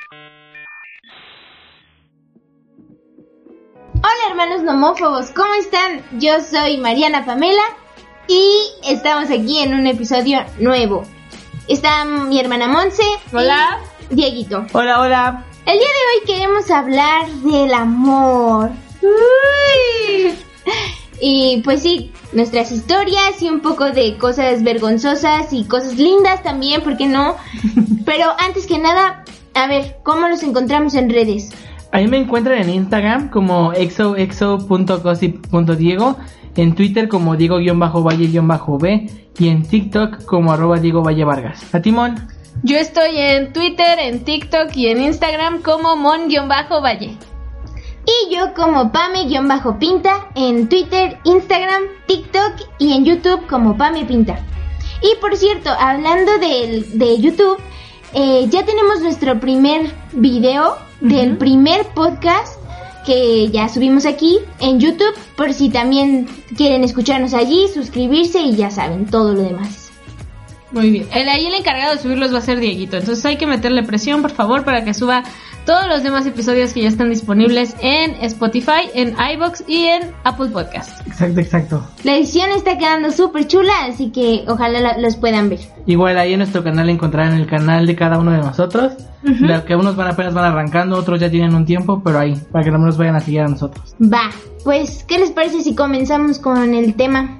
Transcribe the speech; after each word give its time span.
hermanos 4.30 4.62
nomófobos, 4.62 5.30
¿cómo 5.32 5.52
están? 5.54 6.04
Yo 6.20 6.40
soy 6.40 6.76
Mariana 6.78 7.26
Pamela 7.26 7.62
y 8.28 8.52
estamos 8.86 9.32
aquí 9.32 9.58
en 9.58 9.74
un 9.74 9.88
episodio 9.88 10.44
nuevo. 10.60 11.02
Está 11.66 12.04
mi 12.04 12.38
hermana 12.38 12.68
Monse. 12.68 13.02
Hola. 13.32 13.80
y 14.10 14.14
Dieguito. 14.14 14.64
Hola, 14.74 15.00
hola. 15.00 15.44
El 15.66 15.76
día 15.76 15.88
de 15.88 16.20
hoy 16.20 16.26
queremos 16.26 16.70
hablar 16.70 17.26
del 17.28 17.74
amor. 17.74 18.70
Uy. 19.02 20.34
Y 21.20 21.62
pues 21.64 21.82
sí, 21.82 22.12
nuestras 22.32 22.70
historias 22.70 23.42
y 23.42 23.50
un 23.50 23.58
poco 23.60 23.90
de 23.90 24.18
cosas 24.18 24.62
vergonzosas 24.62 25.52
y 25.52 25.64
cosas 25.64 25.96
lindas 25.96 26.44
también, 26.44 26.80
¿por 26.82 26.96
qué 26.96 27.06
no? 27.06 27.36
Pero 28.04 28.32
antes 28.38 28.68
que 28.68 28.78
nada, 28.78 29.24
a 29.58 29.66
ver, 29.66 29.98
¿cómo 30.04 30.28
los 30.28 30.44
encontramos 30.44 30.94
en 30.94 31.10
redes? 31.10 31.50
A 31.90 31.98
mí 31.98 32.06
me 32.06 32.18
encuentran 32.18 32.58
en 32.58 32.70
Instagram 32.70 33.28
como 33.28 33.72
exoexo.gossip.diego, 33.72 36.16
en 36.56 36.76
Twitter 36.76 37.08
como 37.08 37.34
Diego-Valle-B 37.34 39.10
y 39.38 39.48
en 39.48 39.64
TikTok 39.64 40.24
como 40.24 40.52
arroba 40.52 40.78
Diego 40.78 41.02
Valle 41.02 41.24
Vargas. 41.24 41.74
¿A 41.74 41.80
Timón? 41.80 42.28
Yo 42.62 42.76
estoy 42.76 43.18
en 43.18 43.52
Twitter, 43.52 43.98
en 43.98 44.24
TikTok 44.24 44.76
y 44.76 44.86
en 44.88 45.02
Instagram 45.02 45.62
como 45.62 45.96
mon-valle. 45.96 47.16
Y 48.06 48.34
yo 48.34 48.54
como 48.54 48.92
Pame-Pinta 48.92 50.28
en 50.36 50.68
Twitter, 50.68 51.18
Instagram, 51.24 51.82
TikTok 52.06 52.52
y 52.78 52.92
en 52.92 53.04
YouTube 53.04 53.44
como 53.48 53.76
Pame 53.76 54.04
Pinta. 54.04 54.38
Y 55.02 55.16
por 55.20 55.36
cierto, 55.36 55.70
hablando 55.70 56.38
de, 56.38 56.84
de 56.94 57.20
YouTube, 57.20 57.58
eh, 58.14 58.46
ya 58.50 58.64
tenemos 58.64 59.00
nuestro 59.00 59.38
primer 59.38 59.92
video 60.12 60.76
del 61.00 61.36
primer 61.36 61.86
podcast 61.94 62.58
que 63.04 63.48
ya 63.48 63.68
subimos 63.68 64.04
aquí 64.04 64.38
en 64.60 64.80
YouTube 64.80 65.14
por 65.36 65.52
si 65.54 65.70
también 65.70 66.28
quieren 66.56 66.84
escucharnos 66.84 67.32
allí, 67.32 67.66
suscribirse 67.72 68.40
y 68.40 68.56
ya 68.56 68.70
saben 68.70 69.06
todo 69.06 69.32
lo 69.32 69.42
demás. 69.42 69.90
Muy 70.70 70.90
bien. 70.90 71.08
El, 71.14 71.28
ahí 71.28 71.46
el 71.46 71.54
encargado 71.54 71.94
de 71.94 72.02
subirlos 72.02 72.34
va 72.34 72.38
a 72.38 72.42
ser 72.42 72.60
Dieguito. 72.60 72.98
Entonces 72.98 73.24
hay 73.24 73.36
que 73.36 73.46
meterle 73.46 73.82
presión, 73.82 74.20
por 74.20 74.32
favor, 74.32 74.64
para 74.64 74.84
que 74.84 74.92
suba 74.92 75.24
todos 75.68 75.86
los 75.86 76.02
demás 76.02 76.24
episodios 76.26 76.72
que 76.72 76.80
ya 76.80 76.88
están 76.88 77.10
disponibles 77.10 77.76
en 77.82 78.12
Spotify, 78.22 78.88
en 78.94 79.14
iBox 79.34 79.64
y 79.68 79.84
en 79.84 80.12
Apple 80.24 80.48
Podcast. 80.48 81.06
Exacto, 81.06 81.40
exacto. 81.40 81.86
La 82.04 82.16
edición 82.16 82.48
está 82.56 82.78
quedando 82.78 83.10
súper 83.10 83.46
chula, 83.46 83.72
así 83.86 84.10
que 84.10 84.44
ojalá 84.48 84.80
la- 84.80 84.96
los 84.98 85.16
puedan 85.16 85.50
ver. 85.50 85.58
Igual 85.84 86.16
ahí 86.16 86.32
en 86.32 86.38
nuestro 86.38 86.64
canal 86.64 86.88
encontrarán 86.88 87.34
el 87.34 87.46
canal 87.46 87.86
de 87.86 87.94
cada 87.94 88.18
uno 88.18 88.30
de 88.32 88.38
nosotros. 88.38 88.94
La 89.22 89.64
que 89.66 89.76
unos 89.76 89.94
van 89.94 90.08
apenas 90.08 90.32
van 90.32 90.46
arrancando, 90.46 90.96
otros 90.96 91.20
ya 91.20 91.28
tienen 91.30 91.54
un 91.54 91.66
tiempo, 91.66 92.00
pero 92.02 92.18
ahí, 92.20 92.34
para 92.50 92.64
que 92.64 92.70
no 92.70 92.78
nos 92.78 92.96
vayan 92.96 93.16
a 93.16 93.20
seguir 93.20 93.40
a 93.42 93.48
nosotros. 93.48 93.94
Va, 94.00 94.30
pues, 94.64 95.04
¿qué 95.04 95.18
les 95.18 95.32
parece 95.32 95.60
si 95.62 95.74
comenzamos 95.74 96.38
con 96.38 96.72
el 96.74 96.94
tema? 96.94 97.36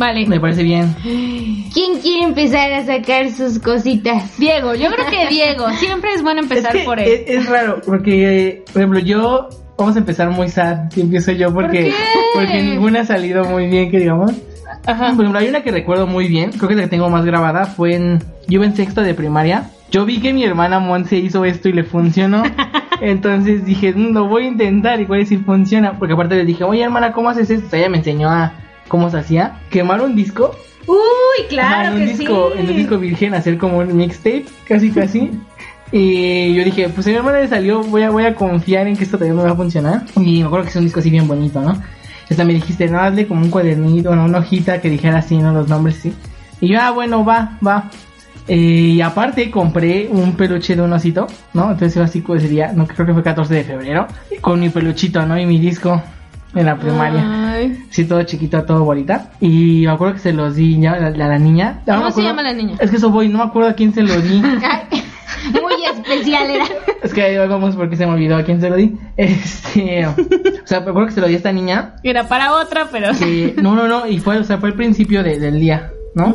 Vale. 0.00 0.26
Me 0.26 0.40
parece 0.40 0.62
bien. 0.62 0.96
¿Quién 1.02 2.00
quiere 2.00 2.24
empezar 2.24 2.72
a 2.72 2.86
sacar 2.86 3.30
sus 3.30 3.58
cositas? 3.58 4.38
Diego, 4.38 4.74
yo 4.74 4.90
creo 4.90 5.06
que 5.10 5.28
Diego. 5.28 5.68
Siempre 5.78 6.14
es 6.14 6.22
bueno 6.22 6.40
empezar 6.40 6.74
es 6.74 6.80
que 6.80 6.86
por 6.86 6.98
él. 6.98 7.06
Es, 7.06 7.28
es 7.28 7.46
raro, 7.46 7.82
porque, 7.84 8.48
eh, 8.48 8.62
por 8.72 8.80
ejemplo, 8.80 8.98
yo. 8.98 9.50
Vamos 9.76 9.96
a 9.96 9.98
empezar 9.98 10.30
muy 10.30 10.48
sad 10.48 10.90
si 10.90 11.00
empiezo 11.00 11.32
yo, 11.32 11.54
porque, 11.54 11.84
qué? 11.84 11.94
porque 12.34 12.62
ninguna 12.62 13.00
ha 13.00 13.04
salido 13.04 13.44
muy 13.44 13.66
bien, 13.66 13.90
que 13.90 13.98
digamos. 13.98 14.32
Ajá. 14.86 15.12
Por 15.14 15.24
ejemplo, 15.24 15.38
hay 15.38 15.48
una 15.48 15.62
que 15.62 15.70
recuerdo 15.70 16.06
muy 16.06 16.28
bien, 16.28 16.50
creo 16.52 16.68
que 16.68 16.74
la 16.76 16.82
que 16.82 16.88
tengo 16.88 17.08
más 17.10 17.24
grabada, 17.26 17.66
fue 17.66 17.94
en. 17.94 18.18
Yo 18.46 18.56
iba 18.56 18.64
en 18.66 18.76
sexto 18.76 19.02
de 19.02 19.12
primaria. 19.14 19.70
Yo 19.90 20.06
vi 20.06 20.20
que 20.20 20.32
mi 20.32 20.44
hermana 20.44 20.80
Monse 20.80 21.16
hizo 21.18 21.44
esto 21.44 21.68
y 21.68 21.72
le 21.72 21.84
funcionó. 21.84 22.42
Entonces 23.02 23.64
dije, 23.66 23.92
"Mm, 23.94 24.12
lo 24.14 24.28
voy 24.28 24.44
a 24.44 24.48
intentar, 24.48 25.00
igual 25.00 25.26
si 25.26 25.36
funciona. 25.38 25.98
Porque 25.98 26.14
aparte 26.14 26.36
le 26.36 26.44
dije, 26.44 26.64
oye 26.64 26.82
hermana, 26.82 27.12
¿cómo 27.12 27.28
haces 27.30 27.50
esto? 27.50 27.76
Ella 27.76 27.88
me 27.88 27.98
enseñó 27.98 28.28
a 28.30 28.52
cómo 28.90 29.08
se 29.08 29.18
hacía. 29.18 29.60
Quemar 29.70 30.02
un 30.02 30.14
disco. 30.14 30.54
Uy, 30.86 30.96
Ajá, 31.38 31.48
claro 31.48 31.88
en 31.88 31.94
un 31.94 32.00
que 32.00 32.16
disco, 32.16 32.50
sí. 32.52 32.58
En 32.58 32.68
un 32.68 32.76
disco 32.76 32.98
virgen, 32.98 33.34
hacer 33.34 33.56
como 33.56 33.78
un 33.78 33.96
mixtape, 33.96 34.44
casi 34.64 34.90
casi. 34.90 35.30
Y 35.92 36.52
yo 36.54 36.64
dije, 36.64 36.88
pues 36.88 37.06
a 37.06 37.10
mi 37.10 37.16
hermana 37.16 37.40
le 37.40 37.48
salió, 37.48 37.82
voy 37.82 38.02
a, 38.02 38.10
voy 38.10 38.24
a 38.24 38.34
confiar 38.34 38.86
en 38.86 38.96
que 38.96 39.04
esto 39.04 39.16
también 39.16 39.36
me 39.36 39.44
va 39.44 39.52
a 39.52 39.56
funcionar. 39.56 40.02
Y 40.16 40.40
me 40.40 40.46
acuerdo 40.46 40.64
que 40.64 40.70
es 40.70 40.76
un 40.76 40.84
disco 40.84 41.00
así 41.00 41.08
bien 41.08 41.26
bonito, 41.26 41.60
¿no? 41.62 41.80
Entonces 42.22 42.46
me 42.46 42.54
dijiste, 42.54 42.88
no, 42.88 43.00
hazle 43.00 43.26
como 43.26 43.42
un 43.42 43.50
cuadernito, 43.50 44.14
no, 44.14 44.24
una 44.24 44.38
hojita 44.38 44.80
que 44.80 44.90
dijera 44.90 45.18
así, 45.18 45.38
¿no? 45.38 45.52
Los 45.52 45.68
nombres, 45.68 45.96
sí. 45.96 46.12
Y 46.60 46.68
yo, 46.68 46.80
ah, 46.80 46.90
bueno, 46.90 47.24
va, 47.24 47.58
va. 47.66 47.90
Eh, 48.48 48.56
y 48.56 49.00
aparte 49.00 49.50
compré 49.50 50.08
un 50.10 50.32
peluche 50.32 50.74
de 50.74 50.82
un 50.82 50.92
osito, 50.92 51.28
¿no? 51.54 51.70
Entonces 51.70 51.96
iba 51.96 52.04
así, 52.04 52.20
pues 52.20 52.42
sería, 52.42 52.72
no 52.72 52.86
creo 52.86 53.06
que 53.06 53.14
fue 53.14 53.22
14 53.22 53.54
de 53.54 53.64
febrero, 53.64 54.06
con 54.40 54.60
mi 54.60 54.68
peluchito, 54.68 55.24
¿no? 55.26 55.38
Y 55.38 55.46
mi 55.46 55.58
disco 55.58 56.02
en 56.54 56.66
la 56.66 56.76
primaria. 56.76 57.52
Ay. 57.52 57.84
Sí, 57.90 58.04
todo 58.04 58.22
chiquito, 58.24 58.62
todo 58.64 58.84
bonita. 58.84 59.30
Y 59.40 59.82
me 59.86 59.90
acuerdo 59.92 60.14
que 60.14 60.20
se 60.20 60.32
los 60.32 60.56
di 60.56 60.80
ya 60.80 60.92
a 60.92 60.98
la, 61.00 61.10
la 61.10 61.38
niña. 61.38 61.80
No 61.86 61.94
¿Cómo 61.96 62.06
se 62.06 62.12
acuerdo- 62.20 62.28
llama 62.28 62.42
la 62.42 62.52
niña? 62.54 62.76
Es 62.80 62.90
que 62.90 62.96
eso 62.96 63.10
voy, 63.10 63.28
no 63.28 63.38
me 63.38 63.44
acuerdo 63.44 63.70
a 63.70 63.74
quién 63.74 63.92
se 63.94 64.02
lo 64.02 64.20
di. 64.20 64.42
Ay, 64.44 65.02
muy 65.52 65.84
especial 65.84 66.50
era. 66.50 66.64
es 67.02 67.14
que 67.14 67.22
ahí 67.22 67.36
vamos 67.48 67.76
porque 67.76 67.96
se 67.96 68.06
me 68.06 68.12
olvidó 68.12 68.36
a 68.36 68.42
quién 68.42 68.60
se 68.60 68.68
lo 68.70 68.76
di. 68.76 68.96
Este, 69.16 70.06
o 70.06 70.14
sea, 70.64 70.80
me 70.80 70.90
acuerdo 70.90 71.06
que 71.08 71.14
se 71.14 71.20
lo 71.20 71.26
di 71.28 71.34
a 71.34 71.36
esta 71.36 71.52
niña. 71.52 71.94
Era 72.02 72.26
para 72.28 72.52
otra, 72.54 72.88
pero... 72.90 73.12
Que, 73.18 73.54
no, 73.62 73.74
no, 73.74 73.86
no, 73.88 74.06
y 74.06 74.18
fue, 74.18 74.38
o 74.38 74.44
sea, 74.44 74.58
fue 74.58 74.70
el 74.70 74.74
principio 74.74 75.22
de- 75.22 75.38
del 75.38 75.60
día, 75.60 75.90
¿no? 76.14 76.34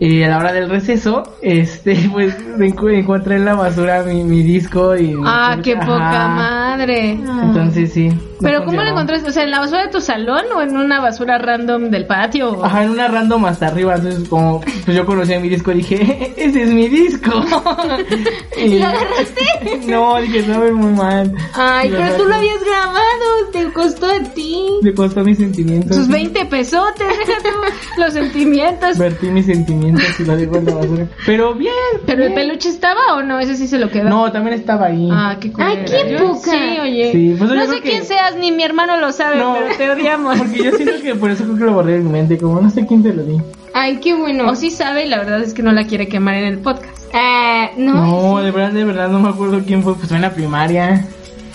Y 0.00 0.22
a 0.22 0.28
la 0.28 0.38
hora 0.38 0.52
del 0.52 0.68
receso, 0.68 1.24
este, 1.42 2.08
pues 2.12 2.36
encontré 2.60 3.36
en 3.36 3.44
la 3.44 3.54
basura 3.54 4.02
mi, 4.04 4.22
mi 4.22 4.42
disco 4.42 4.96
y... 4.96 5.16
Ah, 5.24 5.58
qué 5.62 5.72
Ajá. 5.72 5.86
poca 5.86 6.28
madre. 6.28 7.10
Entonces 7.10 7.92
sí. 7.92 8.08
no 8.08 8.18
Pero 8.40 8.64
¿cómo 8.64 8.80
lo 8.80 8.90
encontraste? 8.90 9.28
O 9.28 9.32
sea, 9.32 9.42
¿en 9.42 9.50
la 9.50 9.58
basura 9.60 9.82
de 9.82 9.88
tu 9.90 10.00
salón 10.00 10.44
o 10.54 10.62
en 10.62 10.76
una 10.76 11.00
basura 11.00 11.38
random 11.38 11.90
del 11.90 12.06
patio? 12.06 12.64
Ajá, 12.64 12.84
en 12.84 12.90
una 12.90 13.08
random 13.08 13.44
hasta 13.46 13.66
arriba, 13.68 13.96
entonces 13.96 14.28
como 14.28 14.60
pues 14.60 14.96
yo 14.96 15.04
conocía 15.04 15.40
mi 15.40 15.48
disco 15.48 15.72
dije, 15.72 16.32
ese 16.36 16.62
es 16.62 16.68
mi 16.70 16.88
disco. 16.88 17.32
y 18.56 18.78
¿Lo 18.78 18.86
agarraste? 18.86 19.80
No, 19.86 20.16
dije, 20.20 20.44
sabe 20.44 20.72
muy 20.72 20.92
mal. 20.92 21.32
Ay, 21.54 21.88
Y 21.88 21.92
pero 21.92 22.16
tú 22.16 22.24
lo 22.24 22.34
habías 22.36 22.62
grabado, 22.64 23.37
costó 23.78 24.06
a 24.06 24.18
ti. 24.34 24.64
Le 24.82 24.94
costó 24.94 25.22
mis 25.24 25.38
sentimientos. 25.38 25.96
Sus 25.96 26.08
20 26.08 26.44
pesotes, 26.46 27.06
déjate 27.18 27.48
los 27.98 28.12
sentimientos. 28.12 28.98
Vertí 28.98 29.28
mis 29.28 29.46
sentimientos 29.46 30.04
y 30.20 30.24
lo 30.24 30.36
dejo 30.36 30.56
en 30.56 30.64
la 30.66 30.74
basura. 30.74 31.06
Pero 31.26 31.54
bien. 31.54 31.72
¿Pero 32.06 32.24
el 32.24 32.34
peluche 32.34 32.68
estaba 32.68 33.14
o 33.16 33.22
no? 33.22 33.38
Ese 33.40 33.56
sí 33.56 33.66
se 33.68 33.78
lo 33.78 33.90
quedó. 33.90 34.08
No, 34.08 34.30
también 34.32 34.58
estaba 34.58 34.86
ahí. 34.86 35.08
Ah, 35.12 35.36
qué 35.40 35.52
culera. 35.52 35.70
Ay, 35.72 35.84
qué 35.86 36.16
poca. 36.18 36.50
Sí, 36.50 36.78
oye. 36.82 37.12
Sí, 37.12 37.34
pues 37.38 37.50
no 37.50 37.66
sé 37.66 37.80
que- 37.80 37.90
quién 37.90 38.04
seas, 38.04 38.36
ni 38.36 38.52
mi 38.52 38.62
hermano 38.64 38.96
lo 38.98 39.12
sabe, 39.12 39.38
No. 39.38 39.54
pero 39.54 39.76
te 39.76 39.90
odiamos. 39.90 40.38
Porque 40.38 40.62
yo 40.64 40.72
siento 40.72 41.00
que 41.02 41.14
por 41.14 41.30
eso 41.30 41.44
creo 41.44 41.56
que 41.56 41.64
lo 41.64 41.72
borré 41.72 41.92
de 41.94 41.98
mi 42.00 42.10
mente, 42.10 42.38
como 42.38 42.60
no 42.60 42.70
sé 42.70 42.86
quién 42.86 43.02
te 43.02 43.12
lo 43.12 43.22
di. 43.24 43.38
Ay, 43.74 43.98
qué 43.98 44.14
bueno. 44.14 44.50
O 44.50 44.54
sí 44.56 44.70
sabe 44.70 45.06
y 45.06 45.08
la 45.08 45.18
verdad 45.18 45.40
es 45.42 45.54
que 45.54 45.62
no 45.62 45.72
la 45.72 45.84
quiere 45.86 46.08
quemar 46.08 46.34
en 46.34 46.44
el 46.44 46.58
podcast. 46.58 46.98
Ah, 47.14 47.70
no. 47.76 47.94
No, 48.34 48.42
de 48.42 48.50
verdad, 48.50 48.72
de 48.72 48.84
verdad, 48.84 49.08
no 49.08 49.20
me 49.20 49.28
acuerdo 49.28 49.60
quién 49.66 49.82
fue, 49.82 49.94
pues 49.94 50.08
fue 50.08 50.16
en 50.16 50.22
la 50.22 50.32
primaria. 50.34 51.06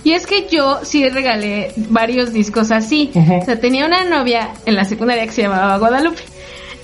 Y 0.03 0.11
es 0.11 0.27
que 0.27 0.47
yo 0.49 0.79
sí 0.83 1.07
regalé 1.09 1.71
varios 1.75 2.33
discos 2.33 2.71
así. 2.71 3.11
O 3.15 3.45
sea, 3.45 3.59
tenía 3.59 3.85
una 3.85 4.03
novia 4.03 4.49
en 4.65 4.75
la 4.75 4.85
secundaria 4.85 5.25
que 5.25 5.31
se 5.31 5.43
llamaba 5.43 5.77
Guadalupe. 5.77 6.21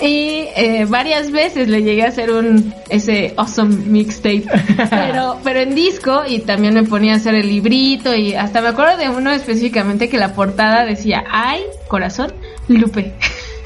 Y 0.02 0.48
eh, 0.56 0.86
varias 0.88 1.30
veces 1.32 1.68
le 1.68 1.84
llegué 1.84 2.04
a 2.04 2.08
hacer 2.08 2.32
un 2.32 2.74
ese 2.88 3.34
awesome 3.36 3.76
mixtape, 3.76 4.46
pero 4.90 5.38
pero 5.44 5.60
en 5.60 5.76
disco 5.76 6.22
y 6.26 6.40
también 6.40 6.74
me 6.74 6.84
ponía 6.84 7.14
a 7.14 7.16
hacer 7.18 7.36
el 7.36 7.50
librito 7.50 8.16
y 8.16 8.34
hasta 8.34 8.62
me 8.62 8.70
acuerdo 8.70 8.96
de 8.96 9.10
uno 9.10 9.32
específicamente 9.32 10.08
que 10.08 10.18
la 10.18 10.34
portada 10.34 10.86
decía 10.86 11.26
ay 11.30 11.64
corazón 11.90 12.32
Lupe 12.70 13.14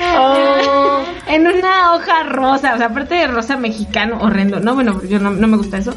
Oh. 0.01 1.03
en 1.27 1.47
una 1.47 1.93
hoja 1.93 2.23
rosa, 2.23 2.73
o 2.73 2.77
sea 2.77 2.87
aparte 2.87 3.13
de 3.13 3.27
rosa 3.27 3.55
mexicano 3.55 4.17
horrendo, 4.19 4.59
no 4.59 4.73
bueno 4.73 5.01
yo 5.03 5.19
no, 5.19 5.29
no 5.29 5.47
me 5.47 5.57
gusta 5.57 5.77
eso 5.77 5.93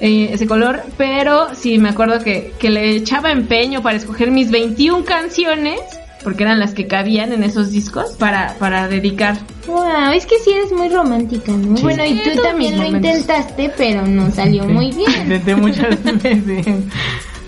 eh, 0.00 0.30
ese 0.32 0.46
color, 0.46 0.82
pero 0.98 1.54
sí 1.54 1.78
me 1.78 1.88
acuerdo 1.88 2.22
que, 2.22 2.52
que 2.58 2.70
le 2.70 2.90
echaba 2.90 3.30
empeño 3.30 3.82
para 3.82 3.96
escoger 3.96 4.30
mis 4.30 4.50
21 4.50 5.04
canciones, 5.04 5.80
porque 6.22 6.42
eran 6.42 6.58
las 6.58 6.74
que 6.74 6.86
cabían 6.86 7.32
en 7.32 7.42
esos 7.42 7.70
discos, 7.70 8.12
para, 8.18 8.54
para 8.58 8.88
dedicar. 8.88 9.38
Wow, 9.66 10.12
es 10.14 10.26
que 10.26 10.38
sí 10.38 10.50
eres 10.50 10.72
muy 10.72 10.88
romántica, 10.88 11.52
¿no? 11.52 11.76
Sí. 11.76 11.82
Bueno, 11.82 12.04
y 12.04 12.14
tú 12.18 12.42
también 12.42 12.78
lo 12.78 12.84
intentaste, 12.84 13.72
pero 13.76 14.06
no 14.06 14.30
salió 14.30 14.64
muy 14.64 14.92
bien. 14.92 15.10
Intenté 15.22 15.56
muchas 15.56 16.02
veces. 16.22 16.66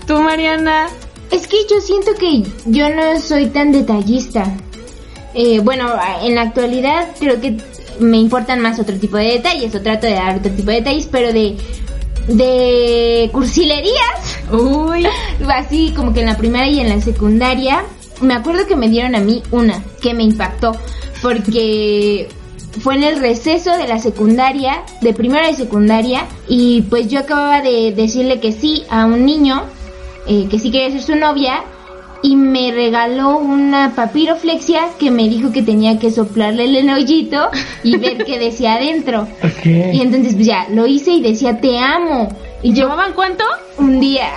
Tú, 0.07 0.19
Mariana, 0.19 0.87
Es 1.29 1.45
que 1.47 1.57
yo 1.69 1.79
siento 1.81 2.15
que 2.15 2.43
yo 2.65 2.89
no 2.89 3.19
soy 3.19 3.47
tan 3.47 3.71
detallista. 3.71 4.51
Eh, 5.35 5.59
bueno, 5.59 5.93
en 6.23 6.33
la 6.33 6.41
actualidad 6.41 7.09
creo 7.19 7.39
que 7.39 7.57
me 7.99 8.17
importan 8.17 8.59
más 8.59 8.79
otro 8.79 8.97
tipo 8.97 9.17
de 9.17 9.33
detalles, 9.33 9.75
o 9.75 9.81
trato 9.81 10.07
de 10.07 10.13
dar 10.13 10.37
otro 10.37 10.51
tipo 10.51 10.71
de 10.71 10.77
detalles, 10.77 11.07
pero 11.11 11.31
de 11.31 11.55
de 12.27 13.29
cursilerías, 13.31 14.39
uy, 14.51 15.07
así 15.47 15.93
como 15.95 16.13
que 16.13 16.21
en 16.21 16.27
la 16.27 16.37
primaria 16.37 16.71
y 16.71 16.79
en 16.79 16.89
la 16.89 17.01
secundaria, 17.01 17.83
me 18.21 18.33
acuerdo 18.33 18.67
que 18.67 18.75
me 18.75 18.89
dieron 18.89 19.15
a 19.15 19.19
mí 19.19 19.41
una 19.51 19.83
que 20.01 20.13
me 20.13 20.23
impactó, 20.23 20.73
porque 21.21 22.29
fue 22.81 22.95
en 22.95 23.03
el 23.03 23.19
receso 23.19 23.75
de 23.77 23.87
la 23.87 23.99
secundaria, 23.99 24.83
de 25.01 25.13
primera 25.13 25.47
de 25.47 25.55
secundaria, 25.55 26.25
y 26.47 26.81
pues 26.83 27.07
yo 27.07 27.19
acababa 27.19 27.61
de 27.61 27.93
decirle 27.93 28.39
que 28.39 28.51
sí 28.51 28.83
a 28.89 29.05
un 29.05 29.25
niño, 29.25 29.63
eh, 30.27 30.47
que 30.49 30.59
sí 30.59 30.71
quería 30.71 30.91
ser 30.91 31.01
su 31.01 31.15
novia, 31.15 31.63
y 32.21 32.35
me 32.35 32.71
regaló 32.71 33.37
una 33.37 33.93
papiroflexia 33.95 34.89
que 34.99 35.09
me 35.11 35.29
dijo 35.29 35.51
que 35.51 35.61
tenía 35.61 35.99
que 35.99 36.11
soplarle 36.11 36.65
el 36.65 36.89
hoyito 36.89 37.49
y 37.83 37.97
ver 37.97 38.25
qué 38.25 38.37
decía 38.39 38.73
adentro. 38.75 39.27
Ok. 39.43 39.65
Y 39.65 40.01
entonces 40.01 40.35
pues 40.35 40.45
ya, 40.47 40.67
lo 40.69 40.85
hice 40.87 41.11
y 41.11 41.21
decía 41.21 41.59
te 41.59 41.77
amo. 41.79 42.29
Y 42.61 42.69
yo 42.73 42.83
¿Llevaban 42.83 43.13
cuánto? 43.13 43.43
un 43.77 43.99
día. 43.99 44.29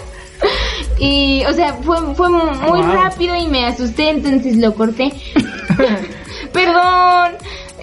y, 0.98 1.42
o 1.48 1.52
sea, 1.52 1.74
fue, 1.82 1.96
fue 2.14 2.28
muy 2.28 2.82
Wow. 2.82 2.92
rápido 2.92 3.34
y 3.36 3.46
me 3.48 3.66
asusté, 3.66 4.10
entonces 4.10 4.56
lo 4.56 4.74
corté. 4.74 5.12
Perdón. 6.52 7.32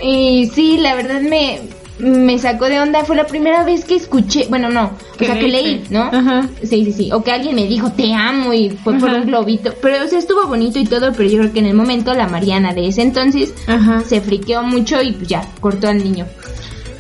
Y 0.02 0.50
sí, 0.54 0.78
la 0.78 0.96
verdad 0.96 1.22
me, 1.22 1.60
me 2.00 2.38
sacó 2.40 2.66
de 2.66 2.80
onda. 2.80 3.04
Fue 3.06 3.16
la 3.16 3.26
primera 3.26 3.64
vez 3.64 3.86
que 3.86 3.96
escuché, 3.96 4.46
bueno, 4.50 4.70
no, 4.70 4.92
o 5.20 5.24
sea, 5.24 5.38
que 5.40 5.48
leí. 5.48 5.84
¿no? 5.90 6.04
Ajá. 6.04 6.48
Sí, 6.62 6.86
sí, 6.86 6.94
sí. 6.94 7.10
O 7.12 7.24
que 7.24 7.32
alguien 7.32 7.56
me 7.56 7.66
dijo, 7.68 7.92
te 7.92 8.14
amo 8.14 8.54
y 8.54 8.70
fue 8.70 8.94
por 9.00 9.10
un 9.10 9.26
globito. 9.26 9.74
Pero, 9.82 10.06
o 10.06 10.08
sea, 10.08 10.20
estuvo 10.20 10.46
bonito 10.48 10.80
y 10.80 10.86
todo, 10.86 11.12
pero 11.14 11.30
yo 11.30 11.40
creo 11.40 11.54
que 11.54 11.60
en 11.60 11.66
el 11.68 11.74
momento 11.76 12.14
la 12.14 12.28
Mariana 12.28 12.74
de 12.74 12.88
ese 12.88 13.02
entonces 13.02 13.54
Ajá. 13.68 14.02
se 14.02 14.22
friqueó 14.22 14.64
mucho 14.64 15.02
y 15.02 15.14
pues 15.14 15.28
ya, 15.28 15.44
cortó 15.60 15.88
al 15.88 16.04
niño. 16.04 16.26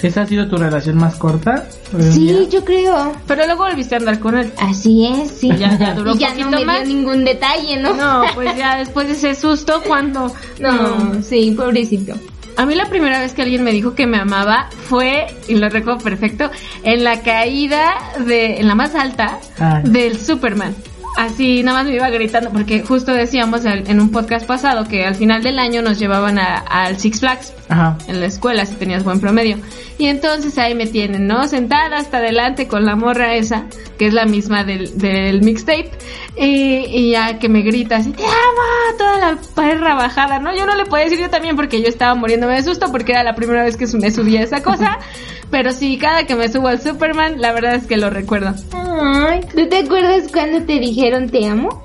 ¿Esa 0.02 0.22
ha 0.22 0.28
sido 0.28 0.48
tu 0.48 0.58
relación 0.58 0.96
más 0.98 1.16
corta? 1.16 1.68
Sí, 2.12 2.48
yo 2.52 2.64
creo. 2.64 3.14
Pero 3.26 3.48
luego 3.48 3.64
volviste 3.64 3.96
a 3.96 3.98
andar 3.98 4.20
con 4.20 4.38
él. 4.38 4.52
Así 4.60 5.08
es, 5.08 5.32
sí. 5.32 5.50
Ya- 5.58 5.76
ya 5.76 5.96
duró 5.96 6.12
y 6.16 6.20
ya 6.20 6.36
no 6.36 6.52
me 6.52 6.64
más. 6.64 6.86
dio 6.86 6.96
ningún 6.96 7.26
detalle, 7.26 7.78
¿no? 7.78 7.96
No, 7.96 8.22
pues 8.36 8.56
ya 8.56 8.78
después 8.78 9.08
de 9.08 9.14
ese 9.14 9.34
susto, 9.34 9.82
cuando... 9.88 10.32
No, 10.60 11.22
sí, 11.24 11.52
pobrecito. 11.58 12.14
A 12.58 12.66
mí 12.66 12.74
la 12.74 12.86
primera 12.90 13.20
vez 13.20 13.34
que 13.34 13.44
alguien 13.44 13.64
me 13.64 13.72
dijo 13.72 13.94
que 13.94 14.08
me 14.08 14.18
amaba 14.18 14.68
fue, 14.90 15.28
y 15.48 15.56
lo 15.56 15.70
recuerdo 15.70 16.00
perfecto, 16.00 16.50
en 16.82 17.04
la 17.04 17.22
caída 17.22 17.94
de, 18.26 18.58
en 18.58 18.68
la 18.68 18.74
más 18.74 18.96
alta 18.96 19.40
Ay. 19.60 19.84
del 19.86 20.18
Superman. 20.18 20.76
Así 21.18 21.62
nada 21.64 21.80
más 21.80 21.88
me 21.88 21.96
iba 21.96 22.10
gritando, 22.10 22.50
porque 22.50 22.82
justo 22.82 23.12
decíamos 23.14 23.66
en 23.66 24.00
un 24.00 24.12
podcast 24.12 24.46
pasado 24.46 24.88
que 24.88 25.06
al 25.06 25.16
final 25.16 25.44
del 25.44 25.60
año 25.60 25.82
nos 25.82 26.00
llevaban 26.00 26.40
al 26.40 26.98
Six 26.98 27.20
Flags 27.20 27.54
Ajá. 27.70 27.98
en 28.08 28.20
la 28.20 28.28
escuela 28.28 28.66
si 28.66 28.76
tenías 28.76 29.04
buen 29.04 29.20
promedio. 29.20 29.58
Y 29.98 30.08
entonces 30.08 30.58
ahí 30.58 30.76
me 30.76 30.88
tienen, 30.88 31.28
¿no? 31.28 31.48
Sentada 31.48 31.98
hasta 31.98 32.18
adelante 32.18 32.68
con 32.68 32.86
la 32.86 32.96
morra 32.96 33.36
esa, 33.36 33.66
que 33.98 34.08
es 34.08 34.14
la 34.14 34.26
misma 34.26 34.64
del, 34.64 34.98
del 34.98 35.42
mixtape. 35.42 35.92
Y, 36.38 36.86
y 36.86 37.12
ya 37.12 37.40
que 37.40 37.50
me 37.50 37.62
grita 37.62 37.98
así, 37.98 38.12
te 38.12 38.24
amo, 38.24 38.98
toda 38.98 39.18
la 39.20 39.38
perra 39.56 39.96
bajada, 39.96 40.40
¿no? 40.40 40.56
Yo 40.56 40.66
no 40.66 40.76
le 40.76 40.86
podía 40.86 41.06
decir 41.06 41.20
yo 41.20 41.30
también 41.30 41.56
porque 41.56 41.82
yo 41.82 41.88
estaba 41.88 42.14
muriéndome 42.14 42.56
de 42.56 42.64
susto 42.64 42.92
porque 42.92 43.12
era 43.14 43.24
la 43.24 43.36
primera 43.36 43.64
vez 43.64 43.76
que 43.76 43.88
me 43.98 44.12
subía 44.12 44.42
a 44.42 44.44
esa 44.44 44.62
cosa. 44.62 45.00
Pero 45.50 45.72
sí, 45.72 45.98
cada 45.98 46.26
que 46.26 46.36
me 46.36 46.50
subo 46.50 46.68
al 46.68 46.82
Superman, 46.82 47.40
la 47.40 47.54
verdad 47.54 47.76
es 47.76 47.88
que 47.88 47.98
lo 47.98 48.10
recuerdo. 48.10 48.54
Ay, 48.74 49.42
¿tú 49.56 49.68
te 49.70 49.78
acuerdas 49.78 50.30
cuando 50.32 50.62
te 50.64 50.80
dijeron 50.80 51.30
te 51.30 51.48
amo? 51.48 51.84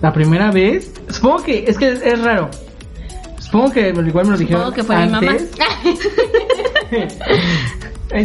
La 0.00 0.12
primera 0.12 0.50
vez, 0.50 0.92
supongo 1.08 1.44
que 1.44 1.64
es 1.66 1.78
que 1.78 1.92
es, 1.92 2.02
es 2.02 2.20
raro. 2.20 2.50
Supongo 3.54 3.72
que 3.72 3.88
igual 3.90 4.24
me 4.26 4.32
lo 4.32 4.36
dijeron 4.36 4.62
Supongo 4.64 4.74
que 4.74 4.82
fue 4.82 4.96
mi 5.06 5.12
mamá. 5.12 5.30
antes. 5.30 5.50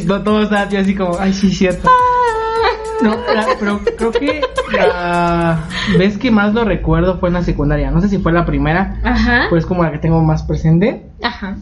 No, 0.06 0.22
todo 0.24 0.44
estaba 0.44 0.62
así, 0.64 0.96
como, 0.96 1.18
ay, 1.20 1.34
sí, 1.34 1.50
cierto. 1.52 1.90
No, 3.02 3.12
la- 3.12 3.48
pero 3.60 3.80
creo 3.98 4.12
que 4.12 4.42
la 4.76 5.60
vez 5.98 6.18
que 6.18 6.32
más 6.32 6.54
lo 6.54 6.64
recuerdo 6.66 7.18
fue 7.20 7.30
en 7.30 7.34
la 7.36 7.44
secundaria. 7.44 7.90
No 7.92 8.02
sé 8.02 8.10
si 8.10 8.18
fue 8.20 8.32
la 8.32 8.46
primera, 8.46 9.00
Ajá. 9.04 9.46
pues 9.50 9.66
como 9.66 9.84
la 9.84 9.92
que 9.92 9.98
tengo 10.00 10.22
más 10.24 10.44
presente. 10.44 11.04
Ajá. 11.24 11.58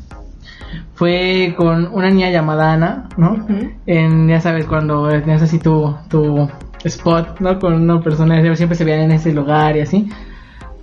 Fue 0.96 1.54
con 1.58 1.88
una 1.94 2.10
niña 2.10 2.32
llamada 2.32 2.74
Ana, 2.74 3.08
¿no? 3.18 3.34
Ujú. 3.34 3.72
En, 3.86 4.28
ya 4.28 4.42
sabes, 4.42 4.66
cuando 4.66 5.08
tenías 5.10 5.42
así 5.42 5.60
tu, 5.60 5.96
tu 6.10 6.50
spot, 6.84 7.40
¿no? 7.40 7.60
Con 7.60 7.74
una 7.74 8.02
persona, 8.02 8.42
siempre 8.56 8.76
se 8.78 8.84
veían 8.84 9.02
en 9.02 9.12
ese 9.12 9.32
lugar 9.32 9.78
y 9.78 9.82
así. 9.82 10.10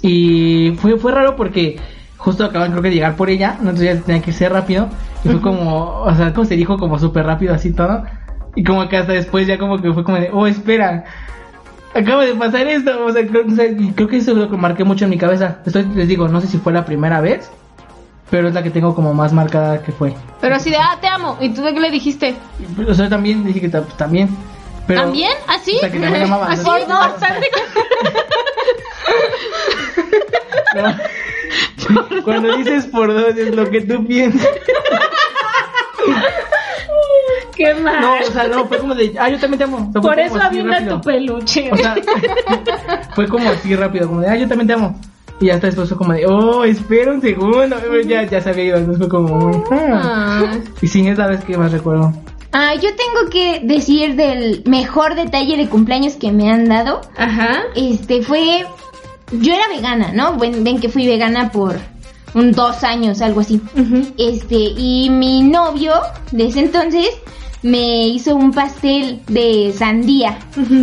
Y 0.02 0.74
fue, 0.78 0.96
fue 0.98 1.12
raro 1.12 1.34
porque 1.36 1.78
justo 2.24 2.46
acaban 2.46 2.70
creo 2.70 2.82
que 2.82 2.88
de 2.88 2.94
llegar 2.94 3.16
por 3.16 3.28
ella, 3.28 3.56
entonces 3.58 3.84
ya 3.84 4.02
tenía 4.02 4.22
que 4.22 4.32
ser 4.32 4.50
rápido. 4.50 4.88
Y 5.24 5.28
fue 5.28 5.42
como, 5.42 6.00
o 6.00 6.14
sea, 6.14 6.32
como 6.32 6.46
se 6.46 6.56
dijo 6.56 6.78
como 6.78 6.98
súper 6.98 7.26
rápido 7.26 7.54
así 7.54 7.72
todo. 7.72 8.04
Y 8.56 8.64
como 8.64 8.88
que 8.88 8.96
hasta 8.96 9.12
después 9.12 9.46
ya 9.46 9.58
como 9.58 9.80
que 9.80 9.92
fue 9.92 10.04
como 10.04 10.18
de, 10.18 10.30
oh, 10.32 10.46
espera. 10.46 11.04
Acaba 11.94 12.24
de 12.24 12.34
pasar 12.34 12.66
esto, 12.66 13.04
o 13.04 13.12
sea, 13.12 13.26
creo, 13.26 13.46
o 13.46 13.50
sea, 13.50 13.66
creo 13.94 14.08
que 14.08 14.16
eso 14.16 14.32
es 14.32 14.38
lo 14.38 14.50
que 14.50 14.56
marqué 14.56 14.84
mucho 14.84 15.04
en 15.04 15.10
mi 15.10 15.18
cabeza. 15.18 15.58
Estoy, 15.66 15.84
les 15.94 16.08
digo, 16.08 16.26
no 16.26 16.40
sé 16.40 16.46
si 16.46 16.58
fue 16.58 16.72
la 16.72 16.84
primera 16.84 17.20
vez, 17.20 17.50
pero 18.30 18.48
es 18.48 18.54
la 18.54 18.62
que 18.62 18.70
tengo 18.70 18.94
como 18.94 19.12
más 19.12 19.32
marcada 19.32 19.82
que 19.82 19.92
fue. 19.92 20.14
Pero 20.40 20.56
así 20.56 20.70
de, 20.70 20.78
ah, 20.78 20.96
te 21.00 21.06
amo. 21.06 21.36
¿Y 21.40 21.50
tú 21.50 21.62
de 21.62 21.74
qué 21.74 21.80
le 21.80 21.90
dijiste? 21.90 22.34
O 22.88 22.94
sea, 22.94 23.08
también 23.10 23.44
dije 23.44 23.60
que 23.60 23.68
pues, 23.68 23.96
también. 23.96 24.30
Pero, 24.86 25.02
¿También? 25.02 25.32
¿Así? 25.46 25.76
O 25.76 25.80
sea, 25.80 25.90
que 25.90 26.00
también 26.00 26.20
la 26.20 26.26
amaba. 26.26 26.46
¿Así? 26.50 26.64
¿no? 26.64 26.98
Bastante. 26.98 27.50
No. 27.52 27.63
Cuando 32.24 32.56
dices 32.56 32.86
por 32.86 33.12
dos 33.12 33.36
es 33.36 33.54
lo 33.54 33.70
que 33.70 33.80
tú 33.82 34.06
piensas. 34.06 34.48
Qué 37.56 37.74
mal. 37.74 38.00
No, 38.00 38.14
o 38.18 38.32
sea, 38.32 38.48
no, 38.48 38.66
fue 38.66 38.78
como 38.78 38.94
de, 38.94 39.14
ah, 39.18 39.28
yo 39.28 39.38
también 39.38 39.58
te 39.58 39.64
amo. 39.64 39.88
O 39.88 39.92
sea, 39.92 40.00
Por 40.00 40.18
eso 40.18 40.40
avienta 40.40 40.86
tu 40.86 41.00
peluche. 41.00 41.70
O 41.72 41.76
sea, 41.76 41.94
fue 43.14 43.28
como 43.28 43.48
así 43.48 43.74
rápido, 43.76 44.08
como 44.08 44.20
de, 44.20 44.28
ah, 44.28 44.36
yo 44.36 44.48
también 44.48 44.66
te 44.66 44.72
amo. 44.74 44.98
Y 45.40 45.50
hasta 45.50 45.66
después 45.66 45.88
fue 45.88 45.98
como 45.98 46.12
de, 46.12 46.26
oh, 46.26 46.64
espera 46.64 47.12
un 47.12 47.20
segundo. 47.20 47.76
Ya, 48.06 48.24
ya 48.24 48.40
se 48.40 48.50
había 48.50 48.64
ido, 48.64 48.76
entonces 48.78 48.98
fue 48.98 49.08
como, 49.08 49.64
ah. 49.70 50.52
Y 50.80 50.86
sin 50.86 51.08
es 51.08 51.18
la 51.18 51.28
vez 51.28 51.44
que 51.44 51.56
más 51.56 51.72
recuerdo. 51.72 52.12
Ah, 52.52 52.74
yo 52.74 52.90
tengo 52.94 53.30
que 53.30 53.60
decir 53.64 54.14
del 54.14 54.62
mejor 54.66 55.16
detalle 55.16 55.56
de 55.56 55.68
cumpleaños 55.68 56.14
que 56.14 56.30
me 56.30 56.50
han 56.50 56.68
dado. 56.68 57.00
Ajá. 57.16 57.62
Este 57.74 58.22
fue. 58.22 58.64
Yo 59.32 59.52
era 59.52 59.66
vegana, 59.68 60.12
¿no? 60.12 60.38
Ven, 60.38 60.62
ven 60.62 60.80
que 60.80 60.88
fui 60.88 61.06
vegana 61.06 61.50
por 61.50 61.76
un 62.34 62.52
dos 62.52 62.82
años, 62.84 63.20
algo 63.20 63.40
así. 63.40 63.60
Este, 64.18 64.56
y 64.56 65.08
mi 65.10 65.42
novio 65.42 65.92
de 66.32 66.46
ese 66.46 66.60
entonces 66.60 67.08
me 67.64 68.08
hizo 68.08 68.36
un 68.36 68.52
pastel 68.52 69.22
de 69.26 69.72
sandía 69.72 70.38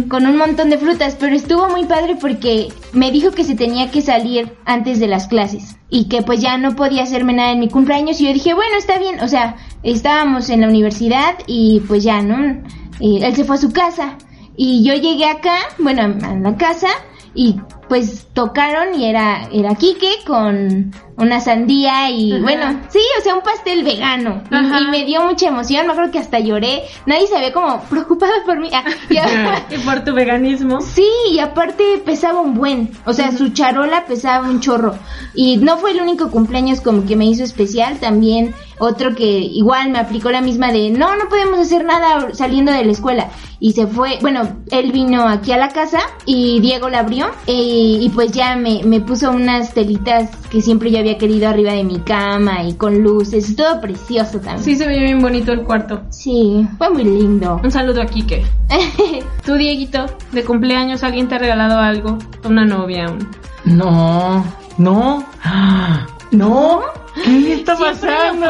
con 0.09 0.25
un 0.25 0.35
montón 0.35 0.71
de 0.71 0.79
frutas, 0.79 1.15
pero 1.19 1.35
estuvo 1.35 1.69
muy 1.69 1.85
padre 1.85 2.17
porque 2.19 2.69
me 2.91 3.11
dijo 3.11 3.31
que 3.31 3.43
se 3.43 3.53
tenía 3.53 3.91
que 3.91 4.01
salir 4.01 4.51
antes 4.65 4.99
de 4.99 5.07
las 5.07 5.27
clases 5.27 5.77
y 5.91 6.05
que 6.05 6.23
pues 6.23 6.41
ya 6.41 6.57
no 6.57 6.75
podía 6.75 7.03
hacerme 7.03 7.33
nada 7.33 7.51
en 7.51 7.59
mi 7.59 7.69
cumpleaños 7.69 8.19
y 8.19 8.25
yo 8.25 8.33
dije, 8.33 8.55
bueno, 8.55 8.75
está 8.77 8.97
bien, 8.97 9.19
o 9.19 9.27
sea, 9.27 9.57
estábamos 9.83 10.49
en 10.49 10.61
la 10.61 10.69
universidad 10.69 11.35
y 11.45 11.81
pues 11.81 12.03
ya, 12.03 12.23
¿no? 12.23 12.63
Y 12.99 13.23
él 13.23 13.35
se 13.35 13.43
fue 13.43 13.57
a 13.57 13.59
su 13.59 13.71
casa 13.71 14.17
y 14.57 14.83
yo 14.83 14.95
llegué 14.95 15.25
acá, 15.25 15.57
bueno, 15.77 16.01
a 16.01 16.33
la 16.33 16.57
casa 16.57 16.87
y 17.35 17.57
pues 17.87 18.27
tocaron 18.33 18.99
y 18.99 19.05
era 19.09 19.47
era 19.51 19.75
Quique 19.75 20.09
con 20.25 20.93
una 21.17 21.39
sandía 21.39 22.09
y 22.09 22.31
Ajá. 22.31 22.41
bueno, 22.41 22.79
sí, 22.89 22.99
o 23.19 23.23
sea, 23.23 23.35
un 23.35 23.41
pastel 23.43 23.83
vegano. 23.83 24.41
Y- 24.49 24.87
me 24.89 25.05
dio 25.05 25.21
mucha 25.21 25.49
emoción, 25.49 25.85
me 25.85 25.91
acuerdo 25.93 26.11
que 26.11 26.17
hasta 26.19 26.39
lloré. 26.39 26.83
Nadie 27.05 27.27
se 27.27 27.39
ve 27.39 27.51
como 27.51 27.79
preocupada 27.89 28.31
por 28.45 28.59
mí. 28.59 28.69
Ah, 28.73 28.83
y 29.09 29.17
Y 29.75 29.77
por 29.79 30.03
tu 30.03 30.13
veganismo. 30.13 30.81
sí, 30.81 31.05
y 31.31 31.39
aparte 31.39 32.01
pesaba 32.03 32.39
un 32.41 32.55
buen, 32.55 32.91
o 33.05 33.13
sea, 33.13 33.31
su 33.31 33.49
charola 33.49 34.05
pesaba 34.05 34.47
un 34.49 34.61
chorro. 34.61 34.95
Y 35.35 35.57
no 35.57 35.77
fue 35.77 35.91
el 35.91 36.01
único 36.01 36.31
cumpleaños 36.31 36.81
como 36.81 37.05
que 37.05 37.15
me 37.15 37.25
hizo 37.25 37.43
especial, 37.43 37.99
también 37.99 38.55
otro 38.79 39.13
que 39.13 39.25
igual 39.25 39.91
me 39.91 39.99
aplicó 39.99 40.31
la 40.31 40.41
misma 40.41 40.71
de, 40.71 40.89
no, 40.89 41.15
no 41.15 41.29
podemos 41.29 41.59
hacer 41.59 41.85
nada 41.85 42.29
saliendo 42.33 42.71
de 42.71 42.83
la 42.83 42.91
escuela. 42.93 43.29
Y 43.59 43.73
se 43.73 43.85
fue, 43.85 44.17
bueno, 44.21 44.57
él 44.71 44.91
vino 44.91 45.27
aquí 45.27 45.51
a 45.51 45.57
la 45.57 45.69
casa 45.69 45.99
y 46.25 46.59
Diego 46.61 46.89
la 46.89 46.99
abrió 47.01 47.29
y, 47.45 47.80
y 48.01 48.09
pues 48.09 48.31
ya 48.31 48.55
me, 48.55 48.83
me 48.83 49.01
puso 49.01 49.31
unas 49.31 49.73
telitas 49.73 50.29
que 50.49 50.61
siempre 50.61 50.91
yo 50.91 50.99
había 50.99 51.17
querido 51.17 51.47
arriba 51.47 51.73
de 51.73 51.83
mi 51.83 51.99
cama 51.99 52.63
y 52.63 52.73
con 52.73 53.01
luces, 53.01 53.55
todo 53.55 53.79
precioso 53.79 54.39
también. 54.39 54.63
Sí, 54.63 54.75
se 54.75 54.87
veía 54.87 55.03
bien 55.03 55.21
bonito 55.21 55.51
el 55.51 55.61
cuarto. 55.63 56.01
Sí, 56.09 56.67
fue 56.77 56.89
muy 56.89 57.03
lindo. 57.03 57.59
Un 57.63 57.71
saludo 57.71 58.01
a 58.01 58.05
Kike. 58.05 58.45
Tú, 59.45 59.55
Dieguito, 59.55 60.05
de 60.31 60.43
cumpleaños, 60.43 61.03
¿alguien 61.03 61.27
te 61.27 61.35
ha 61.35 61.39
regalado 61.39 61.79
algo? 61.79 62.17
Una 62.43 62.65
novia, 62.65 63.07
un... 63.09 63.27
No, 63.63 64.43
no, 64.77 65.23
¡Ah! 65.43 66.07
no. 66.31 66.81
¿Qué 67.23 67.53
está 67.53 67.77
pasando? 67.77 68.47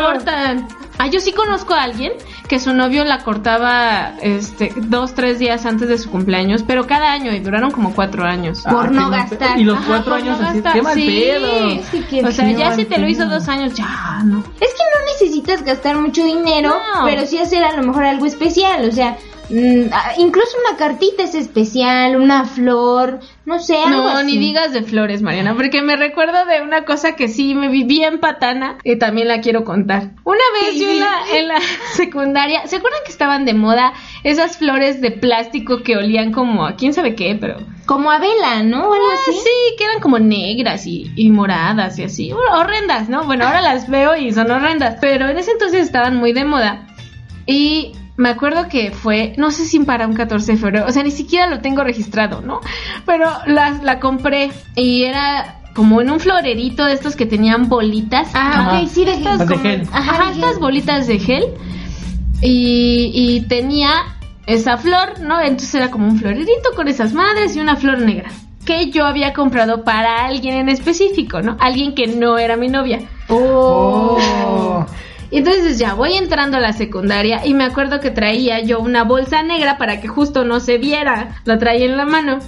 Ah, 1.04 1.08
yo 1.08 1.20
sí 1.20 1.32
conozco 1.32 1.74
a 1.74 1.82
alguien 1.82 2.12
que 2.48 2.60
su 2.60 2.74
novio 2.74 3.04
la 3.04 3.24
cortaba 3.24 4.14
este 4.22 4.72
dos, 4.76 5.16
tres 5.16 5.40
días 5.40 5.66
antes 5.66 5.90
de 5.90 5.98
su 5.98 6.12
cumpleaños, 6.12 6.62
pero 6.62 6.86
cada 6.86 7.12
año 7.12 7.32
y 7.34 7.40
duraron 7.40 7.72
como 7.72 7.92
cuatro 7.96 8.24
años. 8.24 8.62
Por 8.70 8.86
Ah, 8.86 8.90
no 8.92 9.06
qué 9.06 9.10
mal 9.10 9.12
gastar. 9.30 9.60
Y 9.60 9.64
los 9.64 9.78
Ajá, 9.80 9.88
cuatro 9.88 10.14
por 10.14 10.24
no 10.24 10.32
años 10.34 10.42
así, 10.48 10.62
qué 10.74 10.82
mal 10.84 10.94
Sí. 10.94 11.06
pedo. 11.08 11.68
Es 11.70 11.88
que 11.90 12.06
qué 12.06 12.24
O 12.24 12.32
sea, 12.32 12.52
ya 12.52 12.76
si 12.76 12.86
te 12.86 13.00
lo 13.00 13.10
hizo 13.10 13.26
dos 13.28 13.48
años, 13.48 13.74
ya, 13.74 14.22
no. 14.26 14.40
Es 14.60 14.70
que 14.70 14.84
no 14.94 15.12
necesitas 15.12 15.64
gastar 15.64 15.98
mucho 15.98 16.24
dinero, 16.24 16.70
No. 16.70 17.04
pero 17.06 17.26
sí 17.26 17.40
hacer 17.40 17.64
a 17.64 17.76
lo 17.76 17.82
mejor 17.82 18.04
algo 18.06 18.28
especial. 18.28 18.88
O 18.88 18.92
sea, 18.92 19.18
incluso 20.18 20.58
una 20.68 20.78
cartita 20.78 21.24
es 21.24 21.36
especial, 21.36 22.16
una 22.16 22.46
flor, 22.46 23.20
no 23.46 23.60
sé, 23.60 23.76
algo 23.78 23.90
No, 24.04 24.08
así. 24.10 24.26
ni 24.26 24.38
digas 24.38 24.72
de 24.74 24.84
flores, 24.84 25.22
Mariana, 25.22 25.56
porque 25.56 25.82
me 25.82 25.96
recuerdo 25.98 26.46
de 26.46 26.62
una 26.62 26.86
cosa 26.86 27.16
que 27.16 27.28
sí 27.28 27.54
me 27.56 27.68
viví 27.68 28.04
en 28.04 28.20
patana 28.20 28.78
y 28.84 28.96
también 28.98 29.28
la 29.28 29.42
quiero 29.42 29.64
contar. 29.64 30.12
Una 30.24 30.40
vez 30.62 30.80
yo 30.80 30.90
en 30.90 31.00
la, 31.00 31.14
en 31.34 31.48
la 31.48 31.60
secundaria, 31.94 32.66
¿se 32.68 32.78
acuerdan 32.78 33.02
que 33.06 33.12
estaban 33.12 33.46
de 33.46 33.54
moda 33.54 33.94
esas 34.24 34.58
flores 34.58 35.02
de 35.02 35.12
plástico 35.12 35.84
que 35.84 35.98
olían 35.98 36.32
como 36.32 36.66
a 36.66 36.76
quién 36.76 36.94
sabe 36.94 37.16
qué, 37.16 37.38
pero... 37.40 37.58
Como 37.86 38.10
a 38.12 38.20
vela, 38.20 38.64
¿no? 38.64 38.88
O 38.88 38.94
algo 38.94 39.10
Ah, 39.12 39.16
así. 39.28 39.34
sí, 39.38 39.76
que 39.78 39.84
eran 39.84 40.00
como 40.00 40.18
negras 40.20 40.86
y, 40.86 41.12
y 41.18 41.30
moradas 41.30 42.00
y 42.00 42.04
así. 42.04 42.32
Bueno, 42.32 42.60
horrendas, 42.60 43.10
¿no? 43.10 43.26
Bueno, 43.26 43.46
ahora 43.46 43.62
las 43.62 43.90
veo 43.90 44.16
y 44.16 44.32
son 44.32 44.50
horrendas. 44.50 44.98
Pero 45.02 45.28
en 45.28 45.38
ese 45.38 45.52
entonces 45.52 45.82
estaban 45.82 46.16
muy 46.16 46.32
de 46.32 46.46
moda. 46.46 46.88
Y 47.46 47.92
me 48.22 48.30
acuerdo 48.30 48.68
que 48.70 48.92
fue, 48.92 49.34
no 49.38 49.52
sé 49.52 49.66
si 49.66 49.80
para 49.80 50.08
un 50.08 50.14
14 50.14 50.54
de 50.54 50.58
febrero, 50.58 50.86
o 50.88 50.92
sea, 50.92 51.04
ni 51.04 51.12
siquiera 51.12 51.48
lo 51.48 51.60
tengo 51.60 51.84
registrado, 51.84 52.42
¿no? 52.42 52.62
Pero 53.06 53.30
la, 53.48 53.80
la 53.84 54.00
compré 54.00 54.52
y 54.76 55.04
era 55.04 55.58
como 55.76 56.02
en 56.02 56.10
un 56.12 56.20
florerito 56.20 56.86
de 56.86 56.94
estos 56.94 57.16
que 57.16 57.26
tenían 57.26 57.70
bolitas. 57.70 58.30
Ah, 58.34 58.68
Ajá. 58.68 58.82
ok, 58.82 58.88
sí, 58.88 59.06
de 59.06 59.14
Estas 59.14 59.40
de 59.40 59.46
como- 59.46 59.62
gel. 59.62 59.82
Ajá, 59.92 60.12
Ajá, 60.14 60.26
de 60.26 60.32
estas 60.36 60.52
gel. 60.52 60.60
bolitas 60.60 61.08
de 61.08 61.20
gel. 61.20 61.44
Y, 62.42 63.12
y 63.14 63.42
tenía 63.48 63.92
esa 64.48 64.78
flor, 64.78 65.20
¿no? 65.22 65.40
Entonces 65.40 65.74
era 65.76 65.92
como 65.92 66.08
un 66.08 66.18
florerito 66.18 66.72
con 66.76 66.88
esas 66.88 67.14
madres 67.14 67.56
y 67.56 67.60
una 67.60 67.76
flor 67.76 68.00
negra. 68.00 68.32
Que 68.66 68.92
yo 68.92 69.06
había 69.06 69.34
comprado 69.34 69.84
para 69.84 70.26
alguien 70.26 70.56
en 70.56 70.70
específico, 70.70 71.42
¿no? 71.42 71.58
Alguien 71.60 71.96
que 71.96 72.08
no 72.08 72.38
era 72.38 72.58
mi 72.58 72.68
novia. 72.68 73.00
Oh. 73.30 74.86
Y 75.32 75.38
entonces 75.38 75.80
ya 75.80 75.94
voy 75.94 76.14
entrando 76.14 76.58
a 76.58 76.60
la 76.60 76.74
secundaria 76.74 77.46
y 77.46 77.54
me 77.54 77.64
acuerdo 77.64 78.00
que 78.02 78.12
traía 78.12 78.60
yo 78.60 78.80
una 78.80 79.04
bolsa 79.06 79.42
negra 79.44 79.78
para 79.78 80.02
que 80.02 80.08
justo 80.10 80.44
no 80.44 80.60
se 80.60 80.78
viera. 80.78 81.42
La 81.46 81.58
traía 81.58 81.86
en 81.86 81.96
la 81.98 82.06
mano. 82.06 82.40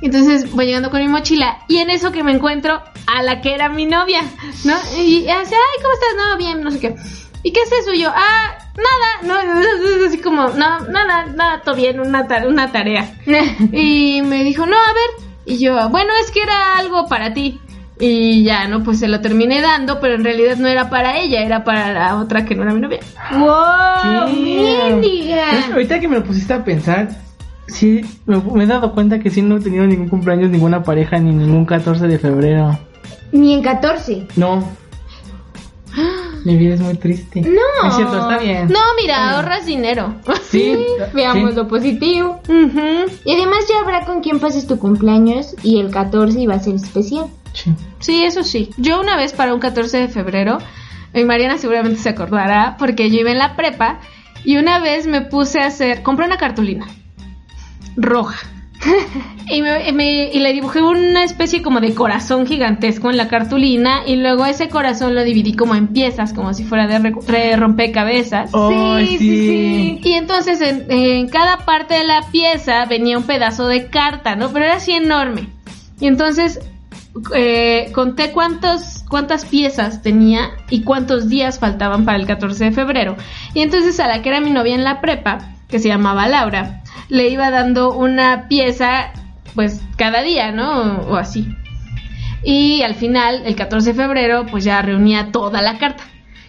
Entonces 0.00 0.50
voy 0.50 0.66
llegando 0.66 0.90
con 0.90 1.00
mi 1.00 1.06
mochila 1.06 1.58
y 1.68 1.78
en 1.78 1.88
eso 1.88 2.10
que 2.10 2.24
me 2.24 2.32
encuentro 2.32 2.82
a 3.06 3.22
la 3.22 3.40
que 3.40 3.54
era 3.54 3.68
mi 3.68 3.86
novia, 3.86 4.22
¿no? 4.64 4.74
Y 4.98 5.28
hace, 5.28 5.54
ay, 5.54 5.82
¿cómo 5.82 5.94
estás? 5.94 6.16
No, 6.16 6.36
bien, 6.36 6.62
no 6.62 6.70
sé 6.72 6.80
qué. 6.80 6.96
¿Y 7.44 7.52
qué 7.52 7.60
es 7.60 7.70
eso? 7.72 7.92
Y 7.94 8.00
yo, 8.02 8.10
ah, 8.12 8.58
nada, 8.76 9.42
no, 9.44 9.60
es 9.60 10.06
así 10.08 10.18
como, 10.18 10.48
no, 10.48 10.80
nada, 10.88 11.26
nada, 11.26 11.62
todo 11.64 11.76
bien, 11.76 12.00
una, 12.00 12.26
ta- 12.26 12.46
una 12.48 12.72
tarea. 12.72 13.14
Y 13.72 14.22
me 14.22 14.42
dijo, 14.42 14.66
no, 14.66 14.76
a 14.76 14.92
ver. 14.92 15.26
Y 15.44 15.58
yo, 15.58 15.88
bueno, 15.90 16.12
es 16.24 16.30
que 16.32 16.42
era 16.42 16.78
algo 16.78 17.06
para 17.06 17.32
ti. 17.32 17.60
Y 18.04 18.42
ya, 18.42 18.66
no, 18.66 18.82
pues 18.82 18.98
se 18.98 19.06
lo 19.06 19.20
terminé 19.20 19.60
dando, 19.60 20.00
pero 20.00 20.14
en 20.14 20.24
realidad 20.24 20.56
no 20.56 20.66
era 20.66 20.90
para 20.90 21.20
ella, 21.20 21.40
era 21.42 21.62
para 21.62 21.92
la 21.92 22.16
otra 22.16 22.44
que 22.44 22.56
no 22.56 22.64
era 22.64 22.74
mi 22.74 22.80
novia. 22.80 22.98
¡Wow! 23.30 24.28
Sí. 24.34 24.58
¡Mendiga! 24.88 25.44
Pues, 25.52 25.70
ahorita 25.70 26.00
que 26.00 26.08
me 26.08 26.16
lo 26.16 26.24
pusiste 26.24 26.52
a 26.52 26.64
pensar, 26.64 27.10
sí, 27.68 28.00
me, 28.26 28.38
me 28.38 28.64
he 28.64 28.66
dado 28.66 28.92
cuenta 28.92 29.20
que 29.20 29.30
sí 29.30 29.40
no 29.40 29.58
he 29.58 29.60
tenido 29.60 29.86
ningún 29.86 30.08
cumpleaños, 30.08 30.50
ninguna 30.50 30.82
pareja, 30.82 31.18
ni 31.18 31.32
ningún 31.32 31.64
14 31.64 32.08
de 32.08 32.18
febrero. 32.18 32.76
Ni 33.30 33.54
en 33.54 33.62
14. 33.62 34.26
No. 34.34 34.68
Mi 36.44 36.56
vida 36.56 36.74
es 36.74 36.80
muy 36.80 36.94
triste. 36.94 37.40
No. 37.42 37.88
Es 37.88 37.94
cierto, 37.94 38.18
está 38.18 38.38
bien. 38.38 38.66
No, 38.66 38.80
mira, 39.00 39.30
ahorras 39.30 39.64
dinero. 39.64 40.16
Sí, 40.52 40.76
Veamos 41.14 41.50
sí. 41.50 41.56
lo 41.56 41.66
positivo. 41.66 42.42
Ujú. 42.46 43.10
Y 43.24 43.32
además 43.32 43.60
ya 43.70 43.80
habrá 43.80 44.04
con 44.04 44.20
quien 44.20 44.38
pases 44.38 44.66
tu 44.66 44.78
cumpleaños 44.78 45.54
y 45.62 45.78
el 45.80 45.90
14 45.90 46.38
iba 46.40 46.54
a 46.54 46.58
ser 46.58 46.74
especial. 46.74 47.26
Sí. 47.54 47.72
Sí, 48.02 48.22
eso 48.24 48.44
sí. 48.44 48.68
Yo 48.76 49.00
una 49.00 49.16
vez 49.16 49.32
para 49.32 49.54
un 49.54 49.60
14 49.60 49.96
de 49.96 50.08
febrero, 50.08 50.58
y 51.14 51.24
Mariana 51.24 51.56
seguramente 51.58 51.98
se 52.00 52.10
acordará, 52.10 52.76
porque 52.78 53.10
yo 53.10 53.20
iba 53.20 53.30
en 53.30 53.38
la 53.38 53.56
prepa 53.56 54.00
y 54.44 54.56
una 54.58 54.78
vez 54.80 55.06
me 55.06 55.22
puse 55.22 55.60
a 55.60 55.66
hacer, 55.66 56.02
compré 56.02 56.26
una 56.26 56.36
cartulina 56.36 56.86
roja. 57.96 58.38
Y, 59.50 59.60
me- 59.60 59.92
me- 59.92 60.30
y 60.32 60.38
le 60.38 60.52
dibujé 60.52 60.80
una 60.80 61.24
especie 61.24 61.62
como 61.62 61.80
de 61.80 61.94
corazón 61.94 62.46
gigantesco 62.46 63.10
en 63.10 63.16
la 63.16 63.26
cartulina 63.28 64.02
y 64.06 64.16
luego 64.16 64.46
ese 64.46 64.68
corazón 64.68 65.14
lo 65.16 65.24
dividí 65.24 65.54
como 65.54 65.74
en 65.74 65.88
piezas, 65.88 66.32
como 66.32 66.54
si 66.54 66.62
fuera 66.64 66.86
de, 66.86 66.98
re- 67.00 67.12
de 67.26 67.56
rompecabezas. 67.56 68.50
Ay, 68.54 69.18
sí, 69.18 69.98
sí. 70.00 70.00
Y 70.08 70.12
entonces 70.12 70.60
en, 70.62 70.86
en 70.90 71.28
cada 71.28 71.58
parte 71.58 71.94
de 71.94 72.04
la 72.04 72.22
pieza 72.30 72.84
venía 72.86 73.18
un 73.18 73.24
pedazo 73.24 73.66
de 73.66 73.88
carta, 73.88 74.36
¿no? 74.36 74.50
Pero 74.52 74.64
era 74.66 74.76
así 74.76 74.92
enorme. 74.92 75.48
Y 76.00 76.06
entonces 76.06 76.60
eh, 77.34 77.90
conté 77.92 78.32
cuántos, 78.32 79.04
cuántas 79.08 79.44
piezas 79.44 80.02
tenía 80.02 80.50
y 80.70 80.82
cuántos 80.82 81.28
días 81.28 81.58
faltaban 81.58 82.04
para 82.04 82.18
el 82.18 82.26
14 82.26 82.64
de 82.64 82.72
febrero. 82.72 83.16
Y 83.54 83.60
entonces 83.60 84.00
a 84.00 84.08
la 84.08 84.22
que 84.22 84.30
era 84.30 84.40
mi 84.40 84.50
novia 84.50 84.74
en 84.74 84.84
la 84.84 85.00
prepa, 85.00 85.54
que 85.68 85.78
se 85.78 85.88
llamaba 85.88 86.28
Laura, 86.28 86.82
le 87.08 87.28
iba 87.28 87.50
dando 87.50 87.94
una 87.94 88.48
pieza 88.48 89.12
pues 89.54 89.82
cada 89.96 90.22
día, 90.22 90.52
¿no? 90.52 91.00
O, 91.00 91.12
o 91.12 91.16
así. 91.16 91.54
Y 92.44 92.82
al 92.82 92.94
final, 92.94 93.42
el 93.44 93.54
14 93.54 93.92
de 93.92 93.94
febrero, 93.94 94.46
pues 94.50 94.64
ya 94.64 94.82
reunía 94.82 95.30
toda 95.30 95.62
la 95.62 95.78
carta. 95.78 96.04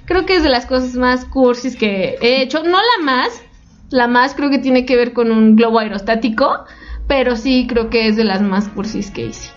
Creo 0.05 0.25
que 0.25 0.35
es 0.35 0.43
de 0.43 0.49
las 0.49 0.65
cosas 0.65 0.95
más 0.95 1.25
cursis 1.25 1.75
que 1.75 2.17
he 2.21 2.41
hecho. 2.41 2.63
No 2.63 2.77
la 2.77 3.03
más, 3.03 3.43
la 3.89 4.07
más 4.07 4.33
creo 4.33 4.49
que 4.49 4.57
tiene 4.57 4.85
que 4.85 4.95
ver 4.95 5.13
con 5.13 5.31
un 5.31 5.55
globo 5.55 5.79
aerostático, 5.79 6.65
pero 7.07 7.35
sí 7.35 7.67
creo 7.69 7.89
que 7.89 8.07
es 8.07 8.15
de 8.15 8.23
las 8.23 8.41
más 8.41 8.67
cursis 8.69 9.11
que 9.11 9.27
hice. 9.27 9.49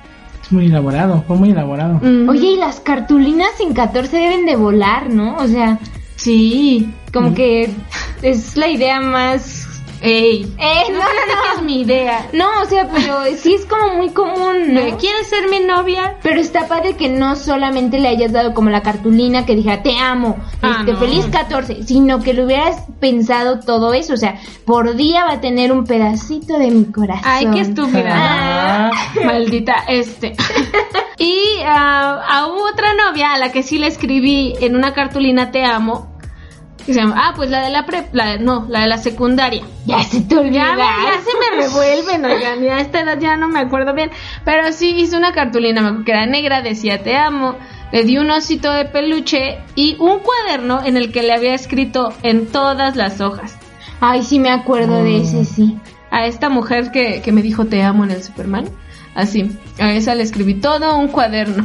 Es 0.46 0.52
muy 0.52 0.66
elaborado, 0.66 1.24
fue 1.26 1.36
muy 1.36 1.50
elaborado. 1.50 1.98
Mm, 2.00 2.28
Oye, 2.28 2.50
y 2.50 2.56
las 2.56 2.78
cartulinas 2.78 3.58
en 3.58 3.74
14 3.74 4.16
deben 4.16 4.46
de 4.46 4.54
volar, 4.54 5.10
¿no? 5.10 5.36
O 5.38 5.48
sea, 5.48 5.80
sí. 6.14 6.88
como 7.12 7.34
que 7.34 7.68
es 8.22 8.56
la 8.56 8.68
idea 8.68 9.00
más... 9.00 9.65
Ey, 10.06 10.54
Eh, 10.58 10.82
no, 10.90 10.98
no 10.98 11.04
no, 11.04 11.04
critiques 11.04 11.62
mi 11.64 11.80
idea. 11.82 12.26
No, 12.32 12.46
o 12.62 12.64
sea, 12.66 12.88
pero 12.92 13.24
sí 13.36 13.54
es 13.54 13.66
como 13.66 13.94
muy 13.94 14.10
común, 14.10 14.72
¿no? 14.74 14.96
¿Quieres 14.98 15.26
ser 15.28 15.48
mi 15.50 15.60
novia? 15.60 16.16
Pero 16.22 16.40
está 16.40 16.68
padre 16.68 16.94
que 16.96 17.08
no 17.08 17.34
solamente 17.36 17.98
le 17.98 18.08
hayas 18.08 18.32
dado 18.32 18.54
como 18.54 18.70
la 18.70 18.82
cartulina 18.82 19.44
que 19.44 19.54
dijera 19.56 19.82
te 19.82 19.98
amo, 19.98 20.36
Ah, 20.62 20.78
este, 20.80 20.92
no. 20.92 20.98
feliz 20.98 21.26
14, 21.30 21.82
sino 21.84 22.20
que 22.20 22.34
le 22.34 22.44
hubieras 22.44 22.82
pensado 23.00 23.60
todo 23.60 23.92
eso. 23.94 24.14
O 24.14 24.16
sea, 24.16 24.38
por 24.64 24.94
día 24.96 25.24
va 25.24 25.32
a 25.34 25.40
tener 25.40 25.72
un 25.72 25.84
pedacito 25.84 26.58
de 26.58 26.70
mi 26.70 26.84
corazón. 26.86 27.22
Ay, 27.24 27.46
qué 27.52 27.60
estúpida. 27.60 28.12
Ah. 28.14 28.90
Maldita 29.24 29.84
este. 29.88 30.34
y 31.18 31.38
ah, 31.64 32.20
a 32.28 32.46
otra 32.46 32.94
novia 32.94 33.32
a 33.32 33.38
la 33.38 33.50
que 33.52 33.62
sí 33.62 33.78
le 33.78 33.86
escribí 33.88 34.54
en 34.60 34.76
una 34.76 34.92
cartulina 34.92 35.50
te 35.50 35.64
amo. 35.64 36.15
Que 36.86 36.94
se 36.94 37.00
llama, 37.00 37.14
ah, 37.18 37.32
pues 37.34 37.50
la 37.50 37.62
de 37.64 37.70
la 37.70 37.84
prep, 37.84 38.14
la 38.14 38.26
de- 38.32 38.38
no, 38.38 38.64
la 38.68 38.82
de 38.82 38.86
la 38.86 38.98
secundaria. 38.98 39.64
Ya 39.86 40.02
se 40.04 40.20
te 40.20 40.36
olvidó. 40.38 40.54
Ya, 40.54 40.76
se 41.24 41.56
me 41.56 41.62
revuelven, 41.62 42.24
oigan, 42.30 42.62
ya 42.62 42.76
a 42.76 42.80
esta 42.80 43.00
edad 43.00 43.18
ya 43.18 43.36
no 43.36 43.48
me 43.48 43.58
acuerdo 43.58 43.92
bien. 43.92 44.10
Pero 44.44 44.72
sí 44.72 44.90
hice 44.96 45.16
una 45.16 45.32
cartulina, 45.32 45.80
me 45.82 45.88
acuerdo 45.88 46.04
que 46.04 46.12
era 46.12 46.26
negra, 46.26 46.62
decía 46.62 47.02
te 47.02 47.16
amo. 47.16 47.56
Le 47.92 48.04
di 48.04 48.18
un 48.18 48.30
osito 48.30 48.72
de 48.72 48.84
peluche 48.84 49.58
y 49.74 49.96
un 49.98 50.20
cuaderno 50.20 50.84
en 50.84 50.96
el 50.96 51.12
que 51.12 51.22
le 51.22 51.32
había 51.32 51.54
escrito 51.54 52.12
en 52.22 52.46
todas 52.46 52.94
las 52.96 53.20
hojas. 53.20 53.56
Ay, 54.00 54.22
sí 54.22 54.38
me 54.38 54.50
acuerdo 54.50 55.02
de 55.02 55.22
ese, 55.22 55.44
sí. 55.44 55.78
A 56.10 56.26
esta 56.26 56.48
mujer 56.48 56.90
que, 56.92 57.20
que 57.22 57.32
me 57.32 57.42
dijo 57.42 57.64
te 57.66 57.82
amo 57.82 58.04
en 58.04 58.10
el 58.12 58.22
Superman. 58.22 58.66
Así, 59.14 59.50
a 59.80 59.92
esa 59.92 60.14
le 60.14 60.22
escribí 60.22 60.54
todo 60.54 60.96
un 60.98 61.08
cuaderno. 61.08 61.64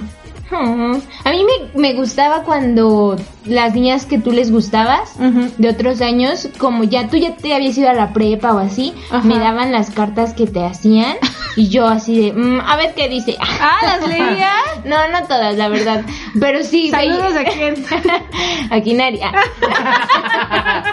A 0.53 1.29
mí 1.31 1.45
me, 1.73 1.79
me 1.81 1.93
gustaba 1.93 2.43
cuando 2.43 3.15
las 3.45 3.73
niñas 3.73 4.05
que 4.05 4.17
tú 4.19 4.31
les 4.31 4.51
gustabas 4.51 5.13
de 5.57 5.69
otros 5.69 6.01
años, 6.01 6.49
como 6.57 6.83
ya 6.83 7.07
tú 7.07 7.17
ya 7.17 7.35
te 7.35 7.53
habías 7.53 7.77
ido 7.77 7.89
a 7.89 7.93
la 7.93 8.13
prepa 8.13 8.53
o 8.53 8.59
así, 8.59 8.93
Ajá. 9.09 9.25
me 9.27 9.39
daban 9.39 9.71
las 9.71 9.89
cartas 9.91 10.33
que 10.33 10.47
te 10.47 10.63
hacían 10.63 11.15
y 11.55 11.69
yo 11.69 11.87
así 11.87 12.19
de, 12.19 12.33
"Mm, 12.33 12.59
a 12.61 12.75
ver 12.77 12.93
qué 12.95 13.07
dice. 13.09 13.35
Ah, 13.61 13.77
¿las 13.83 14.07
leía? 14.07 14.51
No, 14.85 14.95
no 15.09 15.27
todas, 15.27 15.55
la 15.57 15.69
verdad. 15.69 16.03
Pero 16.39 16.63
sí. 16.63 16.89
Saludos 16.89 17.33
a 17.35 17.43
quién. 17.43 17.75
a. 18.71 19.29
Ah, 19.29 20.83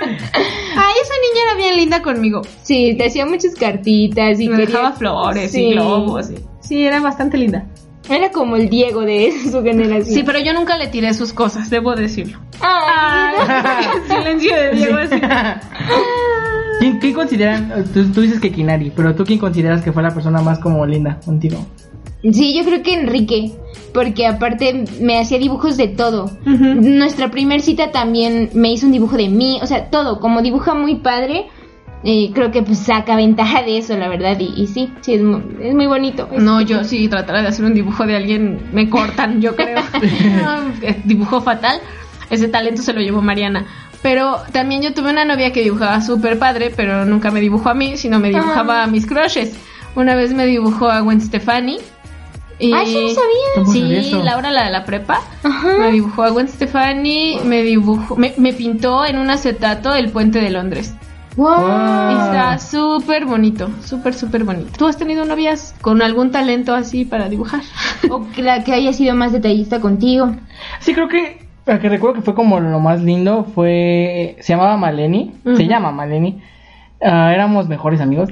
Ay, 0.76 0.94
esa 1.02 1.14
niña 1.22 1.42
era 1.46 1.54
bien 1.56 1.76
linda 1.76 2.02
conmigo. 2.02 2.42
Sí, 2.62 2.94
te 2.98 3.06
hacía 3.06 3.24
muchas 3.26 3.54
cartitas 3.54 4.38
y 4.40 4.48
me 4.48 4.56
quería- 4.58 4.66
dejaba 4.66 4.92
flores 4.92 5.52
Sí. 5.52 5.64
y 5.68 5.72
globos. 5.72 6.30
y- 6.30 6.34
Sí, 6.60 6.84
era 6.84 7.00
bastante 7.00 7.38
linda. 7.38 7.64
Era 8.08 8.30
como 8.30 8.56
el 8.56 8.68
Diego 8.68 9.02
de 9.02 9.32
su 9.50 9.62
generación. 9.62 10.14
Sí, 10.14 10.22
pero 10.22 10.38
yo 10.38 10.52
nunca 10.52 10.76
le 10.76 10.88
tiré 10.88 11.12
sus 11.14 11.32
cosas, 11.32 11.70
debo 11.70 11.94
decirlo. 11.94 12.38
Ay, 12.60 13.36
silencio 14.08 14.54
de 14.54 14.70
Diego 14.72 14.98
así. 14.98 15.20
¿Quién, 16.80 16.98
quién 16.98 17.12
consideran? 17.12 17.84
Tú, 17.92 18.10
tú 18.12 18.20
dices 18.20 18.40
que 18.40 18.52
Kinari, 18.52 18.92
pero 18.94 19.14
tú 19.14 19.24
quién 19.24 19.38
consideras 19.38 19.82
que 19.82 19.92
fue 19.92 20.02
la 20.02 20.14
persona 20.14 20.40
más 20.40 20.58
como 20.60 20.86
linda 20.86 21.18
contigo? 21.24 21.66
Sí, 22.22 22.56
yo 22.56 22.64
creo 22.64 22.82
que 22.82 22.94
Enrique, 22.94 23.52
porque 23.94 24.26
aparte 24.26 24.84
me 25.00 25.20
hacía 25.20 25.38
dibujos 25.38 25.76
de 25.76 25.88
todo. 25.88 26.30
Nuestra 26.44 27.30
primer 27.30 27.60
cita 27.60 27.92
también 27.92 28.50
me 28.54 28.72
hizo 28.72 28.86
un 28.86 28.92
dibujo 28.92 29.16
de 29.16 29.28
mí, 29.28 29.60
o 29.62 29.66
sea, 29.66 29.88
todo, 29.90 30.18
como 30.18 30.42
dibuja 30.42 30.74
muy 30.74 30.96
padre, 30.96 31.46
eh, 32.04 32.30
creo 32.34 32.50
que 32.50 32.62
pues 32.62 32.78
saca 32.78 33.16
ventaja 33.16 33.62
de 33.62 33.78
eso, 33.78 33.96
la 33.96 34.08
verdad, 34.08 34.38
y, 34.38 34.52
y 34.56 34.66
sí, 34.68 34.92
sí, 35.00 35.14
es 35.14 35.22
muy, 35.22 35.42
es 35.60 35.74
muy 35.74 35.86
bonito. 35.86 36.28
No, 36.38 36.60
yo 36.60 36.84
sí 36.84 37.08
tratara 37.08 37.42
de 37.42 37.48
hacer 37.48 37.64
un 37.64 37.74
dibujo 37.74 38.06
de 38.06 38.16
alguien, 38.16 38.68
me 38.72 38.88
cortan, 38.88 39.40
yo 39.40 39.54
creo. 39.56 39.80
No, 40.42 40.72
eh, 40.82 41.00
dibujo 41.04 41.40
fatal. 41.40 41.80
Ese 42.30 42.48
talento 42.48 42.82
se 42.82 42.92
lo 42.92 43.00
llevó 43.00 43.22
Mariana. 43.22 43.66
Pero 44.02 44.36
también 44.52 44.80
yo 44.82 44.94
tuve 44.94 45.10
una 45.10 45.24
novia 45.24 45.52
que 45.52 45.62
dibujaba 45.62 46.00
súper 46.00 46.38
padre, 46.38 46.70
pero 46.74 47.04
nunca 47.04 47.30
me 47.32 47.40
dibujó 47.40 47.70
a 47.70 47.74
mí, 47.74 47.96
sino 47.96 48.20
me 48.20 48.28
dibujaba 48.28 48.82
Ah. 48.82 48.84
a 48.84 48.86
mis 48.86 49.06
crushes. 49.06 49.56
Una 49.96 50.14
vez 50.14 50.32
me 50.34 50.46
dibujó 50.46 50.88
a 50.88 51.00
Gwen 51.00 51.20
Stefani. 51.20 51.78
Y... 52.60 52.72
Ay, 52.72 52.86
sí, 52.86 52.94
no 52.94 53.08
sabía. 53.08 53.48
¿Cómo 53.56 53.66
sabía 53.72 54.02
Sí, 54.02 54.08
eso? 54.08 54.22
Laura, 54.22 54.50
la 54.52 54.64
de 54.66 54.70
la 54.70 54.84
prepa. 54.84 55.20
Ajá. 55.42 55.78
Me 55.78 55.90
dibujó 55.90 56.22
a 56.22 56.30
Gwen 56.30 56.48
Stefani, 56.48 57.38
me 57.44 57.62
dibujó, 57.62 58.14
me, 58.16 58.34
me 58.36 58.52
pintó 58.52 59.04
en 59.04 59.18
un 59.18 59.30
acetato 59.30 59.94
el 59.94 60.10
puente 60.10 60.40
de 60.40 60.50
Londres. 60.50 60.94
Wow. 61.38 62.10
Y 62.10 62.14
está 62.14 62.58
súper 62.58 63.24
bonito, 63.24 63.70
súper, 63.84 64.12
súper 64.12 64.42
bonito. 64.42 64.70
¿Tú 64.76 64.88
has 64.88 64.96
tenido 64.96 65.24
novias 65.24 65.72
con 65.80 66.02
algún 66.02 66.32
talento 66.32 66.74
así 66.74 67.04
para 67.04 67.28
dibujar? 67.28 67.60
O 68.10 68.28
que 68.34 68.42
la 68.42 68.64
que 68.64 68.72
haya 68.72 68.92
sido 68.92 69.14
más 69.14 69.30
detallista 69.30 69.80
contigo. 69.80 70.34
Sí, 70.80 70.94
creo 70.94 71.06
que 71.06 71.46
la 71.64 71.78
que 71.78 71.88
recuerdo 71.88 72.16
que 72.16 72.22
fue 72.22 72.34
como 72.34 72.58
lo 72.58 72.80
más 72.80 73.02
lindo 73.02 73.44
fue. 73.54 74.36
Se 74.40 74.54
llamaba 74.54 74.76
Maleni. 74.76 75.32
Se 75.44 75.68
llama 75.68 75.92
Maleni. 75.92 76.42
Ah, 77.00 77.32
éramos 77.32 77.68
mejores 77.68 78.00
amigos. 78.00 78.30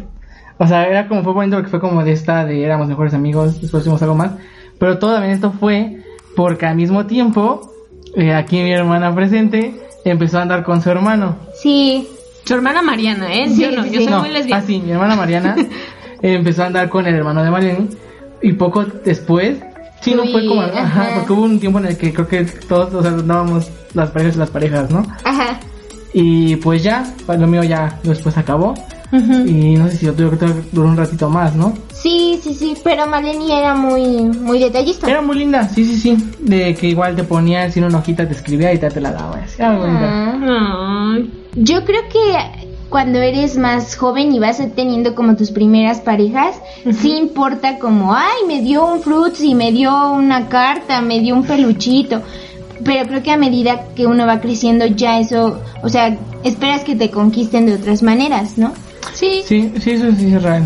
O 0.58 0.66
sea, 0.66 0.88
era 0.88 1.06
como 1.06 1.22
fue 1.22 1.32
bonito 1.32 1.58
porque 1.58 1.70
fue 1.70 1.80
como 1.80 2.02
de 2.02 2.10
esta 2.10 2.44
de 2.44 2.64
éramos 2.64 2.88
mejores 2.88 3.14
amigos. 3.14 3.60
Después 3.60 3.84
hicimos 3.84 4.02
algo 4.02 4.16
más. 4.16 4.32
Pero 4.80 4.98
todo 4.98 5.12
también 5.12 5.32
esto 5.32 5.52
fue 5.52 6.02
porque 6.34 6.66
al 6.66 6.74
mismo 6.74 7.06
tiempo, 7.06 7.70
eh, 8.16 8.34
aquí 8.34 8.56
mi 8.56 8.72
hermana 8.72 9.14
presente 9.14 9.80
empezó 10.04 10.38
a 10.38 10.42
andar 10.42 10.64
con 10.64 10.82
su 10.82 10.90
hermano. 10.90 11.36
Sí. 11.54 12.08
Su 12.46 12.54
hermana 12.54 12.80
Mariana, 12.82 13.32
¿eh? 13.34 13.48
Sí, 13.48 13.62
yo 13.62 13.72
no, 13.72 13.82
sí, 13.84 13.90
yo 13.90 13.98
sí. 13.98 14.04
soy 14.04 14.12
No, 14.12 14.20
muy 14.20 14.30
lesbiana. 14.30 14.62
ah, 14.62 14.66
sí, 14.66 14.80
mi 14.80 14.90
hermana 14.92 15.16
Mariana 15.16 15.56
empezó 16.22 16.62
a 16.62 16.66
andar 16.66 16.88
con 16.88 17.06
el 17.06 17.14
hermano 17.14 17.42
de 17.42 17.50
Maleni. 17.50 17.88
Y 18.42 18.52
poco 18.52 18.84
después. 18.84 19.58
Sí, 20.00 20.14
no 20.14 20.24
fue 20.26 20.46
como. 20.46 20.60
Ajá, 20.62 20.80
ajá. 20.82 21.08
porque 21.16 21.32
hubo 21.32 21.42
un 21.42 21.58
tiempo 21.58 21.78
en 21.80 21.86
el 21.86 21.96
que 21.96 22.12
creo 22.12 22.28
que 22.28 22.44
todos, 22.44 22.92
o 22.94 23.02
sea, 23.02 23.10
andábamos 23.12 23.70
las 23.94 24.10
parejas 24.10 24.36
y 24.36 24.38
las 24.38 24.50
parejas, 24.50 24.90
¿no? 24.90 25.04
Ajá. 25.24 25.58
Y 26.12 26.56
pues 26.56 26.82
ya, 26.82 27.04
pues 27.26 27.38
lo 27.40 27.46
mío 27.46 27.64
ya 27.64 27.98
después 28.04 28.36
acabó. 28.38 28.74
Y 29.46 29.76
no 29.76 29.88
sé 29.88 29.96
si 29.96 30.06
yo 30.06 30.14
tuve 30.14 30.38
que 30.38 30.46
duró 30.72 30.88
un 30.88 30.96
ratito 30.96 31.28
más, 31.28 31.54
¿no? 31.54 31.74
Sí, 31.92 32.38
sí, 32.42 32.54
sí. 32.54 32.74
Pero 32.84 33.06
Maleni 33.06 33.52
era 33.52 33.74
muy, 33.74 34.22
muy 34.22 34.58
detallista. 34.58 35.08
Era 35.08 35.22
muy 35.22 35.38
linda, 35.38 35.68
sí, 35.68 35.84
sí, 35.84 35.96
sí. 35.96 36.30
De 36.40 36.74
que 36.74 36.88
igual 36.88 37.16
te 37.16 37.24
ponía 37.24 37.64
así 37.64 37.80
una 37.80 37.98
hojita, 37.98 38.26
te 38.26 38.34
escribía 38.34 38.72
y 38.72 38.78
te, 38.78 38.88
te 38.90 39.00
la 39.00 39.12
daba. 39.12 39.36
así. 39.44 39.56
Ah. 39.60 41.18
Yo 41.54 41.84
creo 41.84 42.02
que 42.08 42.66
cuando 42.88 43.18
eres 43.18 43.58
más 43.58 43.96
joven 43.96 44.32
y 44.32 44.38
vas 44.38 44.62
teniendo 44.74 45.14
como 45.14 45.36
tus 45.36 45.50
primeras 45.50 46.00
parejas, 46.00 46.60
sí 46.92 47.16
importa 47.16 47.78
como, 47.78 48.14
ay, 48.14 48.46
me 48.46 48.62
dio 48.62 48.84
un 48.86 49.00
fruits 49.00 49.40
y 49.42 49.54
me 49.54 49.72
dio 49.72 50.12
una 50.12 50.48
carta, 50.48 51.00
me 51.00 51.20
dio 51.20 51.34
un 51.34 51.44
peluchito. 51.44 52.22
Pero 52.84 53.08
creo 53.08 53.22
que 53.22 53.32
a 53.32 53.36
medida 53.36 53.86
que 53.94 54.06
uno 54.06 54.26
va 54.26 54.40
creciendo 54.40 54.86
ya 54.86 55.18
eso, 55.18 55.60
o 55.82 55.88
sea, 55.88 56.16
esperas 56.44 56.84
que 56.84 56.94
te 56.94 57.10
conquisten 57.10 57.66
de 57.66 57.74
otras 57.74 58.02
maneras, 58.02 58.58
¿no? 58.58 58.72
Sí, 59.14 59.42
Sí, 59.46 59.72
sí, 59.80 59.90
eso 59.92 60.06
sí 60.18 60.32
es 60.34 60.42
real. 60.42 60.64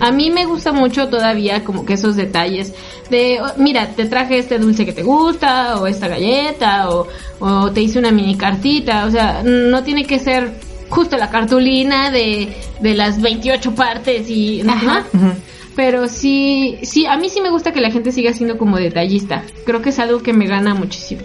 a 0.00 0.12
mí 0.12 0.30
me 0.30 0.44
gusta 0.46 0.72
mucho 0.72 1.08
todavía 1.08 1.64
como 1.64 1.84
que 1.84 1.94
esos 1.94 2.16
detalles 2.16 2.72
de, 3.10 3.40
oh, 3.40 3.52
mira, 3.56 3.88
te 3.96 4.04
traje 4.06 4.38
este 4.38 4.58
dulce 4.58 4.84
que 4.84 4.92
te 4.92 5.02
gusta, 5.02 5.78
o 5.80 5.86
esta 5.86 6.08
galleta, 6.08 6.90
o, 6.90 7.06
o 7.40 7.70
te 7.72 7.80
hice 7.80 7.98
una 7.98 8.10
mini 8.10 8.36
cartita, 8.36 9.06
o 9.06 9.10
sea, 9.10 9.42
no 9.42 9.82
tiene 9.82 10.04
que 10.04 10.18
ser 10.18 10.52
justo 10.90 11.16
la 11.16 11.30
cartulina 11.30 12.10
de, 12.10 12.48
de 12.80 12.94
las 12.94 13.20
28 13.20 13.74
partes 13.74 14.28
y... 14.28 14.62
¿no? 14.62 14.72
Ajá. 14.72 15.04
Ujú. 15.14 15.32
Pero 15.76 16.08
sí, 16.08 16.78
sí, 16.82 17.06
a 17.06 17.16
mí 17.16 17.28
sí 17.30 17.40
me 17.40 17.50
gusta 17.50 17.72
que 17.72 17.80
la 17.80 17.90
gente 17.90 18.10
siga 18.12 18.32
siendo 18.32 18.58
como 18.58 18.76
detallista. 18.78 19.44
Creo 19.64 19.80
que 19.80 19.90
es 19.90 19.98
algo 20.00 20.22
que 20.22 20.32
me 20.32 20.46
gana 20.46 20.74
muchísimo. 20.74 21.22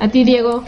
¿A 0.00 0.08
ti, 0.08 0.24
Diego? 0.24 0.64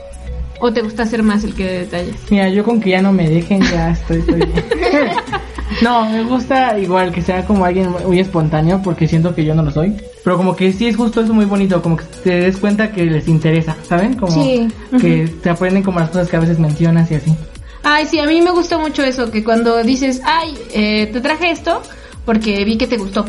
¿O 0.61 0.73
te 0.73 0.83
gusta 0.83 1.05
hacer 1.05 1.23
más 1.23 1.43
el 1.45 1.55
que 1.55 1.65
de 1.65 1.79
detalles? 1.81 2.17
Mira, 2.31 2.49
yo 2.51 2.63
con 2.65 2.81
que 2.81 2.91
ya 2.91 3.01
no 3.03 3.13
me 3.13 3.29
dejen, 3.29 3.63
ya 3.63 3.93
estoy, 3.93 4.19
estoy 4.19 4.37
bien. 4.37 4.53
no, 5.83 6.09
me 6.11 6.23
gusta 6.25 6.79
igual 6.79 7.13
que 7.13 7.23
sea 7.23 7.45
como 7.47 7.65
alguien 7.65 7.91
muy 8.07 8.21
espontáneo 8.21 8.81
porque 8.83 9.09
siento 9.09 9.35
que 9.35 9.45
yo 9.45 9.55
no 9.55 9.63
lo 9.63 9.71
soy. 9.71 9.97
Pero 10.23 10.37
como 10.37 10.55
que 10.55 10.73
sí 10.73 10.87
es 10.87 10.97
justo 10.97 11.23
eso 11.23 11.33
muy 11.33 11.47
bonito, 11.47 11.81
como 11.81 11.97
que 11.97 12.05
te 12.23 12.31
des 12.41 12.59
cuenta 12.59 12.93
que 12.93 13.07
les 13.07 13.27
interesa, 13.27 13.75
¿saben? 13.89 14.15
Como 14.15 14.33
Sí. 14.43 14.69
que 15.01 15.29
te 15.43 15.49
aprenden 15.51 15.83
como 15.83 15.99
las 15.99 16.11
cosas 16.11 16.29
que 16.29 16.37
a 16.37 16.41
veces 16.41 16.59
mencionas 16.59 17.11
y 17.11 17.15
así. 17.15 17.35
Ay, 17.83 18.05
sí, 18.07 18.19
a 18.19 18.27
mí 18.27 18.43
me 18.43 18.51
gusta 18.51 18.77
mucho 18.77 19.03
eso, 19.03 19.31
que 19.31 19.43
cuando 19.43 19.83
dices, 19.83 20.21
ay, 20.25 20.55
eh, 20.75 21.09
te 21.11 21.23
traje 21.23 21.51
esto 21.51 21.81
porque 22.27 22.63
vi 22.67 22.77
que 22.77 22.87
te 22.87 22.99
gustó. 22.99 23.25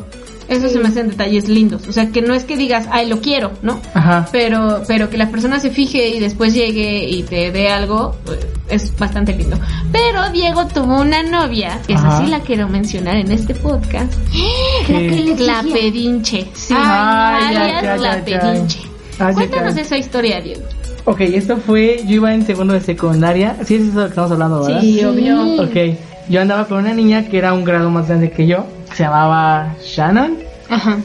Eso 0.51 0.67
se 0.67 0.79
me 0.79 0.89
hacen 0.89 1.07
detalles 1.07 1.47
lindos. 1.47 1.87
O 1.87 1.93
sea, 1.93 2.09
que 2.09 2.21
no 2.21 2.33
es 2.33 2.43
que 2.43 2.57
digas, 2.57 2.85
ay, 2.91 3.07
lo 3.07 3.21
quiero, 3.21 3.51
¿no? 3.61 3.79
Ajá. 3.93 4.27
Pero, 4.33 4.83
pero 4.85 5.09
que 5.09 5.17
la 5.17 5.29
persona 5.29 5.61
se 5.61 5.69
fije 5.69 6.09
y 6.09 6.19
después 6.19 6.53
llegue 6.53 7.07
y 7.09 7.23
te 7.23 7.51
dé 7.53 7.69
algo, 7.69 8.17
eh, 8.27 8.51
es 8.69 8.93
bastante 8.97 9.33
lindo. 9.33 9.57
Pero 9.93 10.29
Diego 10.31 10.67
tuvo 10.67 10.99
una 10.99 11.23
novia, 11.23 11.79
que 11.87 11.93
esa 11.93 12.19
sí 12.19 12.29
la 12.29 12.41
quiero 12.41 12.67
mencionar 12.67 13.15
en 13.15 13.31
este 13.31 13.55
podcast, 13.55 14.13
La 14.89 14.97
que 14.99 15.35
la 15.39 15.63
pedinche. 15.63 16.45
Sí, 16.53 16.73
Ay, 16.77 17.55
ay, 17.55 17.71
ay, 17.87 17.99
la 17.99 18.25
pedinche. 18.25 18.79
Ay, 19.19 19.33
Cuéntanos 19.33 19.75
ay. 19.75 19.81
esa 19.83 19.97
historia, 19.97 20.41
Diego. 20.41 20.63
Ok, 21.05 21.21
esto 21.21 21.57
fue, 21.57 22.01
yo 22.05 22.15
iba 22.15 22.33
en 22.33 22.45
segundo 22.45 22.73
de 22.73 22.81
secundaria, 22.81 23.55
sí 23.65 23.75
es 23.75 23.83
eso 23.83 23.91
de 23.91 23.95
lo 23.95 24.03
que 24.03 24.09
estamos 24.09 24.31
hablando, 24.31 24.63
¿verdad? 24.65 24.81
Sí, 24.81 25.01
obvio. 25.05 25.63
Ok, 25.63 25.97
yo 26.27 26.41
andaba 26.41 26.67
con 26.67 26.79
una 26.79 26.93
niña 26.93 27.29
que 27.29 27.37
era 27.37 27.53
un 27.53 27.63
grado 27.63 27.89
más 27.89 28.07
grande 28.09 28.31
que 28.31 28.45
yo, 28.45 28.65
se 28.93 29.03
llamaba 29.03 29.75
Shannon. 29.83 30.37
Ajá. 30.69 30.97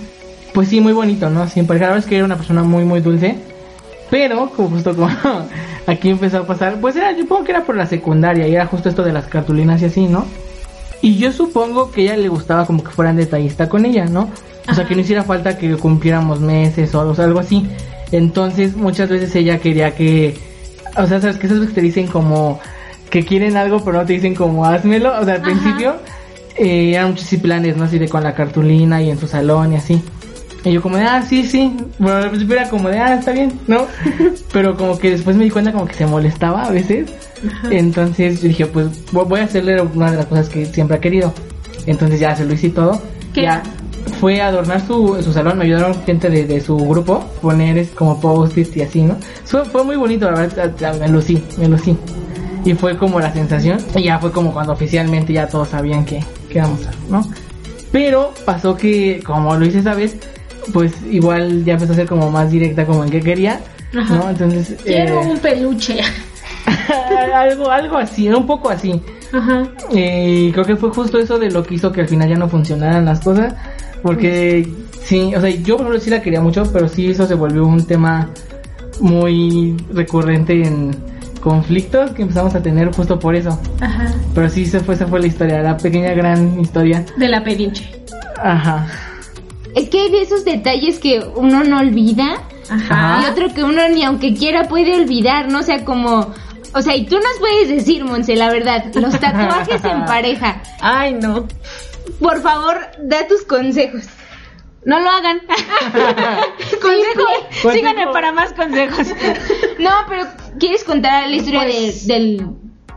Pues 0.52 0.68
sí, 0.68 0.80
muy 0.80 0.92
bonito, 0.92 1.28
¿no? 1.28 1.46
Siempre, 1.48 1.78
cada 1.78 1.94
vez 1.94 2.06
que 2.06 2.16
era 2.16 2.24
una 2.24 2.36
persona 2.36 2.62
muy, 2.62 2.84
muy 2.84 3.00
dulce. 3.00 3.36
Pero, 4.10 4.50
como 4.50 4.70
justo 4.70 4.94
como 4.94 5.08
aquí 5.86 6.10
empezó 6.10 6.38
a 6.38 6.46
pasar, 6.46 6.80
pues 6.80 6.96
era, 6.96 7.12
yo 7.12 7.22
supongo 7.22 7.44
que 7.44 7.52
era 7.52 7.64
por 7.64 7.76
la 7.76 7.86
secundaria 7.86 8.46
y 8.46 8.54
era 8.54 8.66
justo 8.66 8.88
esto 8.88 9.02
de 9.02 9.12
las 9.12 9.26
cartulinas 9.26 9.82
y 9.82 9.86
así, 9.86 10.06
¿no? 10.06 10.24
Y 11.02 11.16
yo 11.18 11.32
supongo 11.32 11.90
que 11.90 12.02
a 12.02 12.04
ella 12.04 12.16
le 12.16 12.28
gustaba 12.28 12.66
como 12.66 12.82
que 12.82 12.90
fueran 12.90 13.16
detallista 13.16 13.68
con 13.68 13.84
ella, 13.84 14.06
¿no? 14.06 14.30
O 14.68 14.74
sea, 14.74 14.86
que 14.86 14.94
no 14.94 15.02
hiciera 15.02 15.22
falta 15.22 15.58
que 15.58 15.76
cumpliéramos 15.76 16.40
meses 16.40 16.94
o, 16.94 17.00
algo 17.00 17.40
así. 17.40 17.68
Entonces, 18.12 18.76
muchas 18.76 19.08
veces 19.08 19.34
ella 19.36 19.58
quería 19.58 19.94
que, 19.94 20.36
o 20.96 21.06
sea, 21.06 21.20
sabes 21.20 21.36
que 21.36 21.46
esas 21.46 21.60
veces 21.60 21.74
te 21.74 21.80
dicen 21.80 22.06
como 22.06 22.60
que 23.10 23.24
quieren 23.24 23.56
algo, 23.56 23.84
pero 23.84 23.98
no 23.98 24.06
te 24.06 24.14
dicen 24.14 24.34
como 24.34 24.64
házmelo. 24.64 25.10
O 25.20 25.24
sea, 25.24 25.34
al 25.34 25.42
Ajá. 25.42 25.50
principio 25.50 25.96
eh, 26.58 26.92
eran 26.94 27.10
muchos 27.10 27.26
así 27.26 27.36
planes, 27.38 27.76
¿no? 27.76 27.84
Así 27.84 27.98
de 27.98 28.08
con 28.08 28.22
la 28.22 28.34
cartulina 28.34 29.02
y 29.02 29.10
en 29.10 29.18
su 29.18 29.26
salón 29.26 29.72
y 29.72 29.76
así. 29.76 30.00
Y 30.64 30.72
yo 30.72 30.82
como 30.82 30.96
de, 30.96 31.04
ah, 31.04 31.22
sí, 31.22 31.44
sí. 31.44 31.76
Bueno, 31.98 32.16
al 32.18 32.28
principio 32.30 32.56
era 32.56 32.68
como 32.68 32.88
de, 32.88 32.98
ah, 32.98 33.14
está 33.14 33.30
bien, 33.32 33.52
¿no? 33.68 33.86
Pero 34.52 34.76
como 34.76 34.98
que 34.98 35.10
después 35.10 35.36
me 35.36 35.44
di 35.44 35.50
cuenta 35.50 35.70
como 35.72 35.86
que 35.86 35.94
se 35.94 36.06
molestaba 36.06 36.64
a 36.64 36.70
veces. 36.70 37.08
Entonces 37.70 38.42
yo 38.42 38.48
dije, 38.48 38.66
pues 38.66 38.86
vo- 39.12 39.26
voy 39.28 39.40
a 39.40 39.44
hacerle 39.44 39.80
una 39.80 40.10
de 40.10 40.16
las 40.16 40.26
cosas 40.26 40.48
que 40.48 40.66
siempre 40.66 40.96
ha 40.96 41.00
querido. 41.00 41.32
Entonces 41.86 42.18
ya 42.20 42.34
se 42.34 42.44
lo 42.44 42.54
hice 42.54 42.68
y 42.68 42.70
todo. 42.70 43.00
¿Qué? 43.32 43.42
Ya 43.42 43.62
fue 44.20 44.40
a 44.40 44.48
adornar 44.48 44.80
su, 44.86 45.20
su 45.22 45.32
salón, 45.32 45.58
me 45.58 45.64
ayudaron 45.64 45.94
gente 46.04 46.30
de, 46.30 46.44
de 46.46 46.60
su 46.60 46.76
grupo, 46.76 47.24
poner 47.42 47.76
es 47.76 47.88
como 47.90 48.20
post-its 48.20 48.76
y 48.76 48.82
así, 48.82 49.02
¿no? 49.02 49.16
Fue, 49.44 49.64
fue 49.64 49.84
muy 49.84 49.96
bonito, 49.96 50.30
la 50.30 50.40
verdad, 50.40 50.98
me 51.00 51.08
lucí, 51.08 51.42
me 51.58 51.68
lucí. 51.68 51.96
Y 52.64 52.74
fue 52.74 52.96
como 52.96 53.20
la 53.20 53.32
sensación, 53.32 53.78
y 53.96 54.04
ya 54.04 54.18
fue 54.18 54.30
como 54.32 54.52
cuando 54.52 54.72
oficialmente 54.72 55.32
ya 55.32 55.46
todos 55.48 55.68
sabían 55.68 56.04
que, 56.04 56.20
que 56.56 56.68
íbamos 56.68 56.86
a, 56.86 56.90
¿no? 57.10 57.30
Pero 57.92 58.32
pasó 58.44 58.76
que, 58.76 59.22
como 59.24 59.54
lo 59.56 59.64
hice 59.64 59.78
esa 59.78 59.94
vez, 59.94 60.16
pues 60.72 60.92
igual 61.10 61.64
ya 61.64 61.74
empezó 61.74 61.92
a 61.92 61.96
ser 61.96 62.06
como 62.06 62.30
más 62.30 62.50
directa 62.50 62.86
como 62.86 63.04
en 63.04 63.10
que 63.10 63.20
quería, 63.20 63.60
Ajá. 63.96 64.14
¿no? 64.14 64.30
Entonces... 64.30 64.76
Quiero 64.84 65.22
eh, 65.22 65.26
un 65.26 65.38
peluche. 65.38 66.00
algo, 67.34 67.70
algo 67.70 67.96
así, 67.96 68.26
era 68.26 68.36
un 68.36 68.46
poco 68.46 68.70
así. 68.70 69.00
Ajá. 69.32 69.68
Y 69.90 70.52
creo 70.52 70.64
que 70.64 70.76
fue 70.76 70.90
justo 70.90 71.18
eso 71.18 71.38
de 71.38 71.50
lo 71.50 71.62
que 71.62 71.74
hizo 71.74 71.92
que 71.92 72.02
al 72.02 72.08
final 72.08 72.28
ya 72.28 72.36
no 72.36 72.48
funcionaran 72.48 73.04
las 73.04 73.20
cosas. 73.20 73.54
Porque 74.02 74.68
sí, 75.02 75.34
o 75.34 75.40
sea, 75.40 75.50
yo 75.50 75.76
por 75.76 75.86
ejemplo 75.86 76.00
sí 76.00 76.10
la 76.10 76.22
quería 76.22 76.40
mucho, 76.40 76.70
pero 76.72 76.88
sí 76.88 77.10
eso 77.10 77.26
se 77.26 77.34
volvió 77.34 77.66
un 77.66 77.86
tema 77.86 78.28
muy 79.00 79.76
recurrente 79.92 80.62
en 80.62 80.96
conflictos 81.46 82.10
que 82.10 82.22
empezamos 82.22 82.56
a 82.56 82.60
tener 82.60 82.92
justo 82.92 83.20
por 83.20 83.36
eso. 83.36 83.56
Ajá. 83.80 84.12
Pero 84.34 84.48
sí, 84.48 84.64
esa 84.64 84.80
fue, 84.80 84.96
esa 84.96 85.06
fue 85.06 85.20
la 85.20 85.28
historia, 85.28 85.62
la 85.62 85.76
pequeña 85.76 86.12
gran 86.12 86.58
historia. 86.58 87.04
De 87.16 87.28
la 87.28 87.44
pedinche. 87.44 87.88
Ajá. 88.36 88.88
Es 89.76 89.88
que 89.88 90.00
hay 90.00 90.10
de 90.10 90.22
esos 90.22 90.44
detalles 90.44 90.98
que 90.98 91.20
uno 91.36 91.62
no 91.62 91.78
olvida 91.78 92.42
Ajá. 92.68 93.22
y 93.22 93.30
otro 93.30 93.54
que 93.54 93.62
uno 93.62 93.88
ni 93.88 94.02
aunque 94.02 94.34
quiera 94.34 94.64
puede 94.64 95.00
olvidar, 95.00 95.48
¿no? 95.48 95.60
O 95.60 95.62
sea, 95.62 95.84
como... 95.84 96.34
O 96.74 96.82
sea, 96.82 96.96
y 96.96 97.06
tú 97.06 97.14
nos 97.14 97.38
puedes 97.38 97.68
decir, 97.68 98.04
Monse, 98.04 98.34
la 98.34 98.50
verdad, 98.50 98.86
los 98.96 99.16
tatuajes 99.20 99.84
en 99.84 100.04
pareja. 100.04 100.60
Ay, 100.80 101.14
no. 101.14 101.46
Por 102.18 102.42
favor, 102.42 102.76
da 103.04 103.28
tus 103.28 103.44
consejos. 103.44 104.02
No 104.86 104.98
lo 105.00 105.10
hagan. 105.10 105.40
Consejo. 106.80 107.24
Consejo. 107.62 107.72
Síganme 107.72 108.06
para 108.12 108.32
más 108.32 108.52
consejos. 108.54 109.08
No, 109.78 109.90
pero 110.08 110.24
¿quieres 110.58 110.84
contar 110.84 111.28
la 111.28 111.36
historia 111.36 111.60
Pues- 111.64 112.06
de, 112.06 112.14
del, 112.14 112.46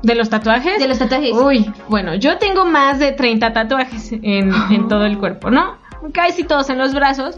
¿De 0.02 0.16
los 0.16 0.30
tatuajes? 0.30 0.80
de 0.80 0.88
los 0.88 0.98
tatuajes? 0.98 1.34
Uy, 1.34 1.70
bueno, 1.90 2.16
yo 2.16 2.38
tengo 2.38 2.64
más 2.64 3.00
de 3.00 3.12
30 3.12 3.52
tatuajes 3.52 4.14
en, 4.14 4.54
en 4.72 4.88
todo 4.88 5.04
el 5.06 5.18
cuerpo, 5.18 5.50
¿no? 5.52 5.78
Casi 6.14 6.46
todos 6.46 6.70
en 6.70 6.78
los 6.78 6.94
brazos. 6.94 7.36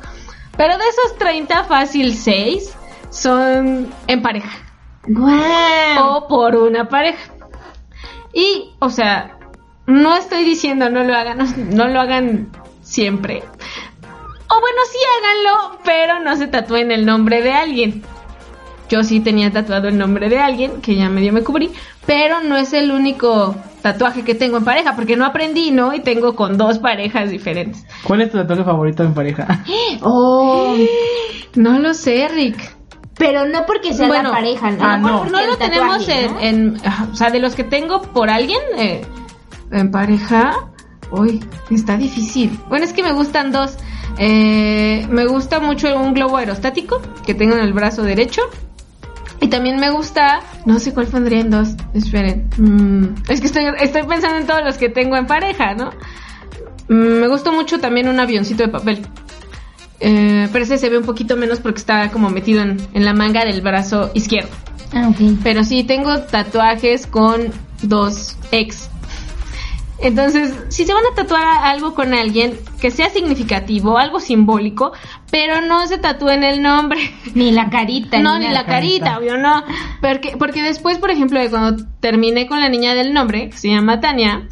Pero 0.57 0.77
de 0.77 0.83
esos 0.83 1.17
30, 1.17 1.63
fácil 1.63 2.13
6 2.13 2.75
son 3.09 3.87
en 4.07 4.21
pareja. 4.21 4.51
Guau. 5.07 5.37
o 6.17 6.27
por 6.27 6.55
una 6.55 6.87
pareja. 6.87 7.33
Y, 8.33 8.69
o 8.79 8.89
sea, 8.91 9.37
no 9.87 10.15
estoy 10.15 10.43
diciendo 10.43 10.89
no 10.91 11.03
lo 11.03 11.15
hagan, 11.15 11.39
no, 11.39 11.45
no 11.57 11.87
lo 11.87 11.99
hagan 11.99 12.49
siempre. 12.83 13.43
O 14.53 14.59
bueno, 14.59 14.77
sí 14.91 14.97
háganlo, 15.17 15.79
pero 15.85 16.19
no 16.19 16.35
se 16.35 16.47
tatúen 16.47 16.91
el 16.91 17.05
nombre 17.05 17.41
de 17.41 17.53
alguien. 17.53 18.03
Yo 18.89 19.03
sí 19.03 19.21
tenía 19.21 19.51
tatuado 19.51 19.87
el 19.87 19.97
nombre 19.97 20.27
de 20.27 20.39
alguien, 20.39 20.81
que 20.81 20.95
ya 20.95 21.07
medio 21.09 21.31
me 21.31 21.43
cubrí, 21.43 21.71
pero 22.05 22.41
no 22.41 22.57
es 22.57 22.73
el 22.73 22.91
único 22.91 23.55
tatuaje 23.81 24.23
que 24.23 24.35
tengo 24.35 24.57
en 24.57 24.65
pareja, 24.65 24.95
porque 24.97 25.15
no 25.15 25.25
aprendí, 25.25 25.71
¿no? 25.71 25.93
Y 25.93 26.01
tengo 26.01 26.35
con 26.35 26.57
dos 26.57 26.79
parejas 26.79 27.29
diferentes. 27.29 27.85
¿Cuál 28.03 28.21
es 28.23 28.31
tu 28.31 28.37
tatuaje 28.37 28.65
favorito 28.65 29.03
en 29.03 29.13
pareja? 29.13 29.63
Oh. 30.01 30.75
No 31.55 31.79
lo 31.79 31.93
sé, 31.93 32.27
Rick. 32.27 32.57
Pero 33.17 33.45
no 33.45 33.65
porque 33.65 33.93
sea 33.93 34.07
Bueno, 34.07 34.29
la 34.29 34.35
pareja, 34.35 34.71
¿no? 34.71 34.83
ah, 34.83 34.97
no. 34.97 35.25
Lo 35.25 35.57
tenemos 35.57 36.05
tatuaje, 36.05 36.25
en, 36.25 36.33
¿no? 36.33 36.39
en- 36.77 36.81
ajá, 36.87 37.07
o 37.11 37.15
sea, 37.15 37.29
de 37.29 37.39
los 37.39 37.55
que 37.55 37.63
tengo 37.63 38.01
por 38.01 38.29
alguien 38.29 38.59
eh, 38.77 39.01
en 39.71 39.91
pareja, 39.91 40.70
uy, 41.11 41.43
está 41.69 41.97
difícil. 41.97 42.59
Bueno, 42.69 42.85
es 42.85 42.93
que 42.93 43.03
me 43.03 43.11
gustan 43.11 43.51
dos. 43.51 43.77
Eh, 44.17 45.07
me 45.09 45.25
gusta 45.25 45.59
mucho 45.59 45.95
un 45.97 46.13
globo 46.13 46.37
aerostático 46.37 47.01
que 47.25 47.33
tengo 47.33 47.55
en 47.55 47.61
el 47.61 47.73
brazo 47.73 48.03
derecho. 48.03 48.41
Y 49.39 49.47
también 49.47 49.79
me 49.79 49.89
gusta, 49.89 50.41
no 50.65 50.79
sé 50.79 50.93
cuál 50.93 51.07
pondría 51.07 51.39
en 51.39 51.49
dos, 51.49 51.69
esperen. 51.95 52.47
Mm, 52.57 53.23
es 53.27 53.41
que 53.41 53.47
estoy, 53.47 53.65
estoy 53.79 54.03
pensando 54.03 54.37
en 54.37 54.45
todos 54.45 54.63
los 54.63 54.77
que 54.77 54.89
tengo 54.89 55.17
en 55.17 55.25
pareja, 55.25 55.73
¿no? 55.73 55.89
Mm, 56.89 57.21
me 57.21 57.27
gusta 57.27 57.51
mucho 57.51 57.79
también 57.79 58.07
un 58.07 58.19
avioncito 58.19 58.63
de 58.63 58.69
papel. 58.69 59.01
Eh, 59.99 60.47
pero 60.51 60.63
ese 60.63 60.77
se 60.77 60.89
ve 60.89 60.97
un 60.97 61.05
poquito 61.05 61.37
menos 61.37 61.59
porque 61.59 61.79
está 61.79 62.11
como 62.11 62.29
metido 62.29 62.61
en, 62.61 62.77
en 62.93 63.03
la 63.03 63.13
manga 63.13 63.43
del 63.43 63.61
brazo 63.61 64.11
izquierdo. 64.13 64.49
Ah, 64.93 65.09
ok. 65.09 65.39
Pero 65.43 65.63
sí, 65.63 65.83
tengo 65.83 66.19
tatuajes 66.21 67.07
con 67.07 67.51
dos 67.81 68.37
ex. 68.51 68.89
Entonces, 70.01 70.53
si 70.69 70.85
se 70.85 70.93
van 70.93 71.03
a 71.11 71.15
tatuar 71.15 71.43
algo 71.63 71.93
con 71.93 72.13
alguien 72.13 72.57
que 72.79 72.89
sea 72.89 73.09
significativo, 73.09 73.97
algo 73.97 74.19
simbólico, 74.19 74.93
pero 75.29 75.61
no 75.61 75.85
se 75.87 75.97
tatúen 75.97 76.43
el 76.43 76.61
nombre. 76.61 76.99
Ni 77.35 77.51
la 77.51 77.69
carita. 77.69 78.19
No, 78.19 78.39
ni 78.39 78.49
la 78.49 78.65
carita, 78.65 79.19
obvio, 79.19 79.37
no. 79.37 79.63
Porque, 80.01 80.35
porque 80.37 80.63
después, 80.63 80.97
por 80.97 81.11
ejemplo, 81.11 81.39
de 81.39 81.49
cuando 81.49 81.85
terminé 81.99 82.47
con 82.47 82.59
la 82.59 82.69
niña 82.69 82.95
del 82.95 83.13
nombre, 83.13 83.49
que 83.49 83.57
se 83.57 83.69
llama 83.69 84.01
Tania, 84.01 84.47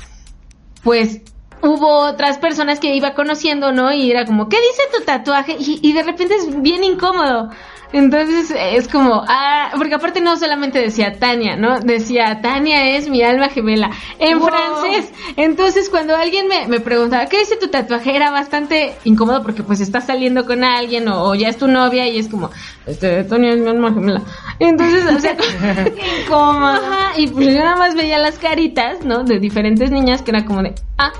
pues 0.84 1.22
hubo 1.62 2.00
otras 2.00 2.38
personas 2.38 2.80
que 2.80 2.96
iba 2.96 3.14
conociendo, 3.14 3.72
¿no? 3.72 3.92
Y 3.94 4.10
era 4.12 4.26
como, 4.26 4.48
¿qué 4.50 4.58
dice 4.58 4.84
tu 4.98 5.04
tatuaje? 5.06 5.56
Y, 5.60 5.80
y 5.82 5.94
de 5.94 6.04
repente 6.04 6.36
es 6.36 6.62
bien 6.62 6.84
incómodo. 6.84 7.50
Entonces 7.92 8.54
es 8.56 8.88
como, 8.88 9.24
ah, 9.28 9.72
porque 9.76 9.96
aparte 9.96 10.22
no 10.22 10.38
solamente 10.38 10.78
decía 10.78 11.18
Tania, 11.18 11.56
¿no? 11.56 11.80
Decía, 11.80 12.40
Tania 12.40 12.96
es 12.96 13.10
mi 13.10 13.24
alma 13.24 13.50
gemela, 13.50 13.90
en 14.20 14.38
Wow. 14.38 14.48
francés. 14.48 15.12
Entonces 15.38 15.90
cuando 15.90 16.16
alguien 16.16 16.48
me, 16.48 16.68
me 16.68 16.80
preguntaba, 16.82 17.26
¿qué 17.26 17.40
dice 17.40 17.58
tu 17.58 17.70
tatuaje? 17.70 18.16
Era 18.16 18.30
bastante 18.30 19.00
incómodo 19.06 19.42
porque 19.42 19.64
pues 19.64 19.82
estás 19.82 20.06
saliendo 20.06 20.46
con 20.46 20.64
alguien 20.64 21.08
o, 21.08 21.30
o 21.30 21.34
ya 21.34 21.50
es 21.50 21.58
tu 21.58 21.68
novia 21.68 22.08
y 22.08 22.20
es 22.20 22.30
como, 22.30 22.52
este, 22.86 23.24
Tania 23.24 23.54
es 23.54 23.60
mi 23.60 23.68
alma 23.70 23.92
gemela. 23.92 24.22
Entonces, 24.60 25.06
o 25.12 25.20
sea, 25.20 25.36
como, 26.28 26.68
ajá, 26.68 27.18
y 27.18 27.28
pues 27.30 27.48
yo 27.48 27.54
nada 27.64 27.76
más 27.76 27.96
veía 27.96 28.20
las 28.20 28.38
caritas, 28.38 29.04
¿no? 29.04 29.24
De 29.24 29.40
diferentes 29.40 29.90
niñas 29.90 30.22
que 30.22 30.30
era 30.30 30.46
como 30.46 30.62
de, 30.62 30.76
ah, 31.00 31.12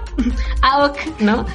ok, 0.86 0.98
¿no? 1.20 1.46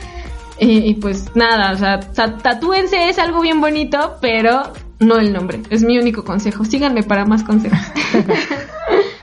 Y, 0.58 0.78
y 0.90 0.94
pues 0.94 1.34
nada, 1.34 1.72
o 1.72 1.76
sea, 1.76 2.00
ta- 2.00 2.38
tatúense 2.38 3.08
es 3.08 3.18
algo 3.18 3.40
bien 3.40 3.60
bonito, 3.60 4.16
pero 4.20 4.72
no 5.00 5.18
el 5.18 5.32
nombre. 5.32 5.62
Es 5.70 5.82
mi 5.82 5.98
único 5.98 6.24
consejo. 6.24 6.64
Síganme 6.64 7.02
para 7.02 7.24
más 7.24 7.42
consejos. 7.42 7.78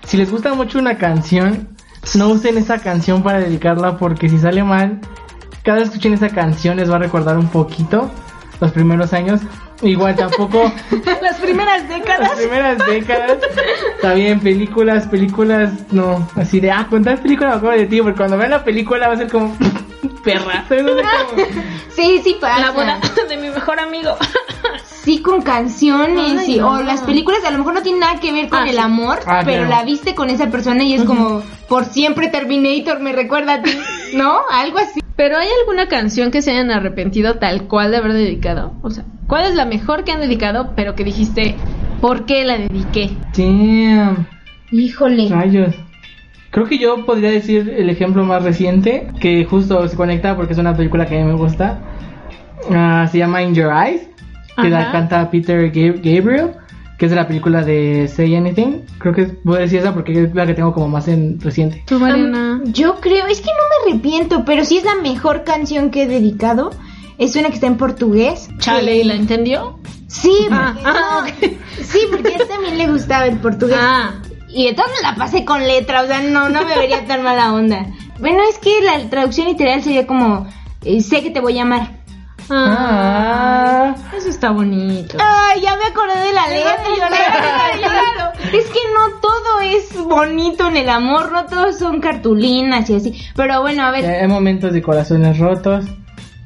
Si 0.04 0.18
les 0.18 0.30
gusta 0.30 0.54
mucho 0.54 0.78
una 0.78 0.98
canción, 0.98 1.70
no 2.16 2.28
usen 2.30 2.58
esa 2.58 2.80
canción 2.80 3.24
para 3.24 3.40
dedicarla 3.40 3.98
porque 3.98 4.28
si 4.28 4.40
sale 4.40 4.62
mal, 4.62 5.00
cada 5.64 5.78
vez 5.78 5.90
que 5.90 5.96
escuchen 5.96 6.14
esa 6.14 6.28
canción 6.30 6.76
les 6.76 6.92
va 6.92 6.96
a 6.96 7.00
recordar 7.00 7.38
un 7.38 7.48
poquito 7.48 8.12
los 8.60 8.72
primeros 8.74 9.14
años. 9.14 9.40
Igual 9.88 10.16
tampoco 10.16 10.72
Las 11.22 11.38
primeras 11.40 11.80
las 11.82 11.90
décadas. 11.90 12.32
primeras 12.38 12.78
décadas. 12.86 13.38
Está 13.96 14.14
bien, 14.14 14.40
películas, 14.40 15.08
películas, 15.08 15.72
no, 15.92 16.28
así 16.36 16.60
de, 16.60 16.72
ah, 16.72 16.88
con 16.90 17.04
tal 17.04 17.18
película 17.20 17.50
me 17.50 17.56
acuerdo 17.56 17.80
de 17.80 17.86
ti, 17.88 18.02
porque 18.02 18.18
cuando 18.18 18.38
vean 18.38 18.52
la 18.52 18.64
película 18.64 19.08
va 19.08 19.14
a 19.16 19.18
ser 19.18 19.30
como, 19.32 19.56
perra. 20.24 20.66
¿sabes? 20.68 20.84
No 20.84 20.96
sé 20.96 21.02
cómo- 21.02 21.44
Sí, 21.90 22.22
sí 22.24 22.38
pasa. 22.40 22.60
La 22.60 22.72
boda 22.72 23.00
de 23.28 23.38
mi 23.38 23.50
mejor 23.50 23.80
amigo. 23.80 24.16
Sí, 25.04 25.20
con 25.22 25.42
canciones 25.42 26.40
Ay, 26.40 26.56
y, 26.56 26.60
no. 26.60 26.74
o 26.74 26.82
las 26.84 27.02
películas 27.02 27.44
a 27.44 27.50
lo 27.52 27.58
mejor 27.58 27.74
no 27.74 27.82
tienen 27.82 28.02
nada 28.02 28.20
que 28.20 28.32
ver 28.32 28.50
con 28.50 28.60
Ah, 28.60 28.70
el 28.70 28.78
amor, 28.78 29.20
Ah, 29.26 29.42
pero 29.44 29.66
la 29.66 29.84
viste 29.84 30.14
con 30.14 30.30
esa 30.30 30.48
persona 30.52 30.84
y 30.84 30.94
es 30.94 31.04
como 31.04 31.42
por 31.68 31.86
siempre 31.86 32.28
Terminator 32.28 33.00
me 33.00 33.12
recuerda 33.12 33.56
a 33.56 33.62
ti, 33.64 33.76
¿no? 34.14 34.42
Algo 34.52 34.78
así. 34.78 35.01
Pero 35.16 35.38
¿hay 35.38 35.48
alguna 35.62 35.88
canción 35.88 36.32
que 36.32 36.42
se 36.42 36.52
hayan 36.52 36.72
arrepentido 36.72 37.36
tal 37.36 37.64
cual 37.68 37.92
de 37.92 37.98
haber 37.98 38.14
dedicado? 38.14 38.74
O 38.82 38.90
sea, 38.90 39.04
¿cuál 39.28 39.46
es 39.46 39.56
la 39.56 39.66
mejor 39.66 40.04
que 40.04 40.12
han 40.12 40.20
dedicado, 40.22 40.72
pero 40.76 40.96
que 40.96 41.04
dijiste, 41.04 41.56
¿por 42.00 42.26
qué 42.26 42.44
la 42.44 42.58
dediqué? 42.58 43.12
Damn. 43.38 44.26
Híjole. 44.72 45.28
Rayos. 45.30 45.76
Creo 46.50 46.66
que 46.66 46.78
yo 46.78 47.06
podría 47.06 47.30
decir 47.32 47.74
el 47.78 47.90
ejemplo 47.90 48.24
más 48.26 48.44
reciente, 48.44 49.08
que 49.20 49.46
justo 49.46 49.88
se 49.88 49.96
conecta 49.96 50.36
porque 50.36 50.54
es 50.54 50.60
una 50.60 50.76
película 50.76 51.06
que 51.06 51.16
a 51.20 51.24
mí 51.24 51.32
me 51.32 51.38
gusta. 51.38 51.80
Ah, 52.72 53.08
se 53.12 53.18
llama 53.20 53.42
In 53.42 53.54
Your 53.54 53.72
Eyes, 53.72 54.08
que 54.62 54.70
la 54.70 54.92
canta 54.92 55.30
Peter 55.32 55.72
Gab- 55.72 56.02
Gabriel, 56.04 56.52
que 57.02 57.06
es 57.08 57.10
de 57.10 57.16
la 57.16 57.26
película 57.28 57.64
de 57.64 58.08
Say 58.08 58.36
Anything. 58.36 58.84
Creo 59.00 59.12
que 59.12 59.32
voy 59.44 59.58
a 59.58 59.62
decir 59.62 59.80
esa 59.80 59.92
porque 59.92 60.26
es 60.26 60.36
la 60.36 60.46
que 60.46 60.54
tengo 60.54 60.72
como 60.72 60.88
más 60.88 61.08
en 61.08 61.42
reciente. 61.42 61.82
¿Tú, 61.88 62.00
Mariana? 62.00 62.62
Um, 62.64 62.72
yo 62.74 63.00
creo, 63.02 63.26
es 63.26 63.42
que 63.42 63.48
no 63.48 63.88
me 63.88 63.92
arrepiento, 63.94 64.46
pero 64.46 64.64
sí 64.64 64.78
es 64.78 64.84
la 64.84 64.94
mejor 65.02 65.44
canción 65.44 65.90
que 65.90 66.04
he 66.04 66.08
dedicado. 66.08 66.70
Es 67.18 67.36
una 67.36 67.48
que 67.48 67.56
está 67.56 67.66
en 67.66 67.78
portugués. 67.78 68.50
¿Chale 68.60 68.98
y 68.98 69.04
la 69.04 69.16
entendió? 69.16 69.80
Sí, 70.06 70.32
Ah, 70.52 70.76
porque, 70.76 70.88
ah, 70.88 71.24
no, 71.42 71.84
sí, 71.84 72.02
porque 72.12 72.36
a 72.36 72.38
él 72.38 72.48
también 72.48 72.78
le 72.78 72.86
gustaba 72.86 73.26
el 73.26 73.38
portugués. 73.40 73.80
Ah, 73.82 74.22
Y 74.48 74.68
entonces 74.68 74.94
me 75.02 75.10
la 75.10 75.16
pasé 75.16 75.44
con 75.44 75.66
letra, 75.66 76.04
o 76.04 76.06
sea, 76.06 76.22
no, 76.22 76.50
no 76.50 76.64
me 76.66 76.76
vería 76.78 77.08
tan 77.08 77.24
mala 77.24 77.52
onda. 77.52 77.88
Bueno, 78.20 78.44
es 78.48 78.60
que 78.60 78.70
la 78.84 79.10
traducción 79.10 79.48
literal 79.48 79.82
sería 79.82 80.06
como, 80.06 80.46
eh, 80.86 81.02
sé 81.02 81.24
que 81.24 81.32
te 81.32 81.40
voy 81.42 81.58
a 81.58 81.64
amar. 81.64 82.01
Ah, 82.52 83.96
Ah. 83.96 83.96
eso 84.18 84.30
está 84.30 84.52
bonito. 84.52 85.18
Ay, 85.20 85.62
ya 85.62 85.76
me 85.78 85.86
acordé 85.86 86.20
de 86.20 86.34
la 86.34 86.48
letra. 86.48 86.78
Claro. 87.78 88.32
Es 88.54 88.66
que 88.66 88.80
no 88.94 89.20
todo 89.22 89.62
es 89.64 89.94
bonito 90.06 90.68
en 90.68 90.78
el 90.78 90.90
amor, 90.90 91.32
no 91.32 91.46
todos 91.46 91.78
son 91.80 92.00
cartulinas 92.02 92.90
y 92.90 92.96
así. 92.96 93.14
Pero 93.36 93.62
bueno, 93.62 93.84
a 93.84 93.92
ver, 93.92 94.06
Hay 94.06 94.28
momentos 94.28 94.74
de 94.74 94.82
corazones 94.82 95.38
rotos. 95.40 95.86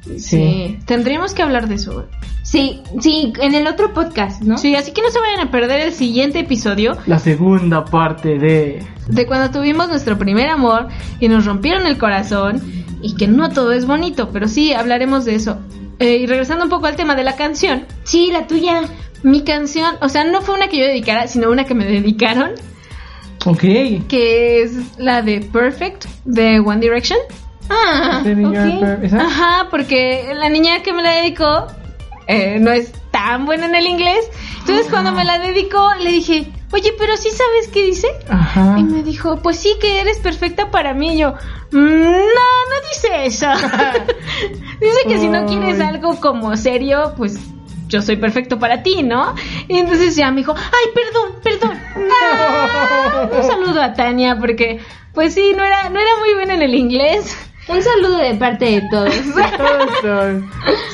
Sí. 0.03 0.19
Sí, 0.19 0.79
tendríamos 0.85 1.33
que 1.33 1.41
hablar 1.41 1.67
de 1.67 1.75
eso. 1.75 2.05
sí, 2.43 2.83
sí, 2.99 3.33
en 3.41 3.55
el 3.55 3.65
otro 3.65 3.91
podcast, 3.93 4.43
¿no? 4.43 4.57
Sí, 4.59 4.75
así 4.75 4.91
que 4.91 5.01
no 5.01 5.09
se 5.09 5.19
vayan 5.19 5.47
a 5.47 5.51
perder 5.51 5.79
el 5.81 5.93
siguiente 5.93 6.39
episodio 6.39 6.95
La 7.07 7.17
segunda 7.17 7.83
parte 7.85 8.37
de... 8.37 8.85
de 9.07 9.25
cuando 9.25 9.49
tuvimos 9.49 9.87
nuestro 9.89 10.15
primer 10.19 10.47
amor 10.49 10.89
y 11.19 11.27
nos 11.27 11.45
rompieron 11.45 11.87
el 11.87 11.97
corazón 11.97 12.61
y 13.01 13.15
que 13.15 13.27
no 13.27 13.49
todo 13.49 13.71
es 13.71 13.87
bonito, 13.87 14.29
pero 14.31 14.47
sí 14.47 14.73
hablaremos 14.73 15.25
de 15.25 15.35
eso. 15.35 15.57
Eh, 15.99 16.17
y 16.17 16.25
regresando 16.25 16.65
un 16.65 16.69
poco 16.69 16.87
al 16.87 16.95
tema 16.95 17.15
de 17.15 17.23
la 17.23 17.35
canción, 17.35 17.85
Sí, 18.03 18.29
la 18.31 18.47
tuya. 18.47 18.81
mi 19.23 19.43
canción, 19.43 19.95
o 20.01 20.09
sea, 20.09 20.23
no 20.25 20.41
fue 20.41 20.55
una 20.55 20.67
que 20.67 20.77
yo 20.77 20.85
dedicara, 20.85 21.27
sino 21.27 21.49
una 21.49 21.63
que 21.65 21.73
me 21.73 21.85
dedicaron, 21.85 22.51
Ok. 23.45 23.61
que 24.07 24.61
es 24.63 24.97
la 24.97 25.21
de 25.21 25.39
Perfect 25.41 26.05
de 26.25 26.59
One 26.59 26.79
Direction. 26.81 27.17
Ah, 27.69 28.21
Living 28.23 28.51
your 28.53 28.67
ok. 28.67 28.79
per- 28.79 29.05
¿esa? 29.05 29.21
Ajá, 29.21 29.67
porque 29.71 30.31
la 30.35 30.49
niña 30.49 30.81
que 30.83 30.93
me 30.93 31.01
la 31.01 31.11
dedicó 31.15 31.67
eh, 32.27 32.57
no 32.59 32.71
es 32.71 32.91
tan 33.11 33.45
buena 33.45 33.65
en 33.67 33.75
el 33.75 33.87
inglés. 33.87 34.29
Entonces 34.59 34.87
cuando 34.89 35.11
me 35.11 35.23
la 35.23 35.39
dedicó 35.39 35.89
le 36.01 36.11
dije, 36.11 36.51
oye, 36.75 36.93
pero 36.97 37.15
sí 37.17 37.29
sabes 37.31 37.69
qué 37.71 37.83
dice. 37.83 38.07
Ajá. 38.29 38.75
Y 38.77 38.83
me 38.83 39.01
dijo, 39.01 39.37
pues 39.41 39.57
sí 39.59 39.75
que 39.79 40.01
eres 40.01 40.17
perfecta 40.19 40.69
para 40.71 40.93
mí. 40.93 41.13
Y 41.15 41.19
yo, 41.19 41.33
"Mm, 41.71 41.77
no, 41.79 42.47
no 42.69 42.87
dice 42.91 43.25
eso. 43.25 43.47
dice 44.81 44.99
que 45.07 45.19
si 45.19 45.27
no 45.27 45.45
quieres 45.45 45.79
algo 45.79 46.19
como 46.19 46.55
serio, 46.57 47.13
pues 47.17 47.39
yo 47.87 48.01
soy 48.01 48.17
perfecto 48.17 48.59
para 48.59 48.83
ti, 48.83 49.03
¿no? 49.03 49.35
Y 49.67 49.77
entonces 49.77 50.15
ya 50.15 50.31
me 50.31 50.37
dijo, 50.37 50.53
ay, 50.57 50.91
perdón, 50.93 51.39
perdón. 51.43 51.79
Ah, 52.21 53.29
un 53.31 53.43
saludo 53.43 53.81
a 53.81 53.93
Tania 53.93 54.37
porque, 54.39 54.79
pues 55.13 55.33
sí, 55.33 55.53
no 55.55 55.63
era, 55.63 55.89
no 55.89 55.99
era 55.99 56.09
muy 56.19 56.33
buena 56.33 56.55
en 56.55 56.61
el 56.63 56.75
inglés. 56.75 57.37
Un 57.67 57.81
saludo 57.81 58.17
de 58.17 58.35
parte 58.35 58.65
de 58.65 58.81
todos. 58.89 59.13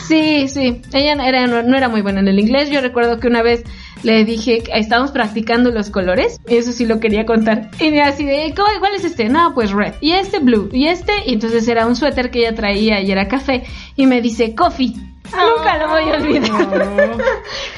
Sí, 0.07 0.49
sí, 0.49 0.81
ella 0.91 1.15
no 1.15 1.23
era, 1.23 1.47
no, 1.47 1.63
no 1.63 1.77
era 1.77 1.87
muy 1.87 2.01
buena 2.01 2.19
en 2.19 2.27
el 2.27 2.37
inglés. 2.37 2.69
Yo 2.69 2.81
recuerdo 2.81 3.19
que 3.19 3.27
una 3.27 3.41
vez 3.41 3.63
le 4.03 4.25
dije, 4.25 4.61
que 4.63 4.71
estábamos 4.77 5.11
practicando 5.11 5.71
los 5.71 5.89
colores, 5.89 6.39
y 6.49 6.57
eso 6.57 6.73
sí 6.73 6.85
lo 6.85 6.99
quería 6.99 7.25
contar. 7.25 7.69
Y 7.79 7.91
me 7.91 8.01
así 8.01 8.25
de, 8.25 8.53
¿cuál, 8.53 8.79
cuál 8.79 8.95
es 8.95 9.05
este? 9.05 9.29
No, 9.29 9.53
pues 9.53 9.71
red. 9.71 9.93
Y 10.01 10.11
este 10.11 10.39
blue. 10.39 10.69
Y 10.73 10.87
este, 10.87 11.13
y 11.25 11.33
entonces 11.33 11.65
era 11.67 11.87
un 11.87 11.95
suéter 11.95 12.29
que 12.29 12.39
ella 12.39 12.55
traía 12.55 12.99
y 12.99 13.09
era 13.09 13.27
café. 13.29 13.63
Y 13.95 14.05
me 14.05 14.21
dice, 14.21 14.53
coffee. 14.53 14.95
Nunca 15.31 15.77
lo 15.77 15.87
voy 15.87 16.09
a 16.09 16.17
olvidar. 16.17 16.51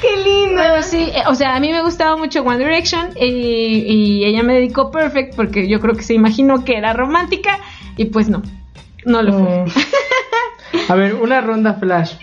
¡Qué 0.02 0.18
lindo! 0.24 0.60
Pero 0.60 0.82
sí, 0.82 1.12
eh, 1.14 1.24
o 1.28 1.36
sea, 1.36 1.56
a 1.56 1.60
mí 1.60 1.72
me 1.72 1.84
gustaba 1.84 2.18
mucho 2.18 2.42
One 2.42 2.58
Direction 2.58 3.12
y, 3.16 3.26
y 3.28 4.26
ella 4.26 4.42
me 4.42 4.56
dedicó 4.56 4.90
Perfect 4.90 5.36
porque 5.36 5.68
yo 5.68 5.80
creo 5.80 5.94
que 5.94 6.02
se 6.02 6.16
imaginó 6.16 6.64
que 6.66 6.76
era 6.78 6.94
romántica 6.94 7.60
y 7.96 8.06
pues 8.06 8.28
no, 8.28 8.42
no 9.06 9.22
lo 9.22 9.34
fue. 9.34 9.66
Mm. 9.66 9.70
A 10.90 10.96
ver, 10.96 11.16
una 11.16 11.42
ronda 11.42 11.76
flash. 11.76 12.14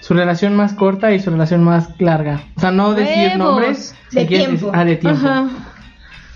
Su 0.00 0.14
relación 0.14 0.54
más 0.54 0.74
corta 0.74 1.12
y 1.12 1.20
su 1.20 1.30
relación 1.30 1.64
más 1.64 1.88
larga. 1.98 2.44
O 2.56 2.60
sea, 2.60 2.70
no 2.70 2.94
decir 2.94 3.32
Huevos. 3.32 3.38
nombres. 3.38 3.94
De 4.12 4.20
si 4.20 4.26
quieres 4.26 4.46
tiempo. 4.48 4.70
ah, 4.72 4.84
de 4.84 4.96
tiempo. 4.96 5.18
Ajá. 5.18 5.48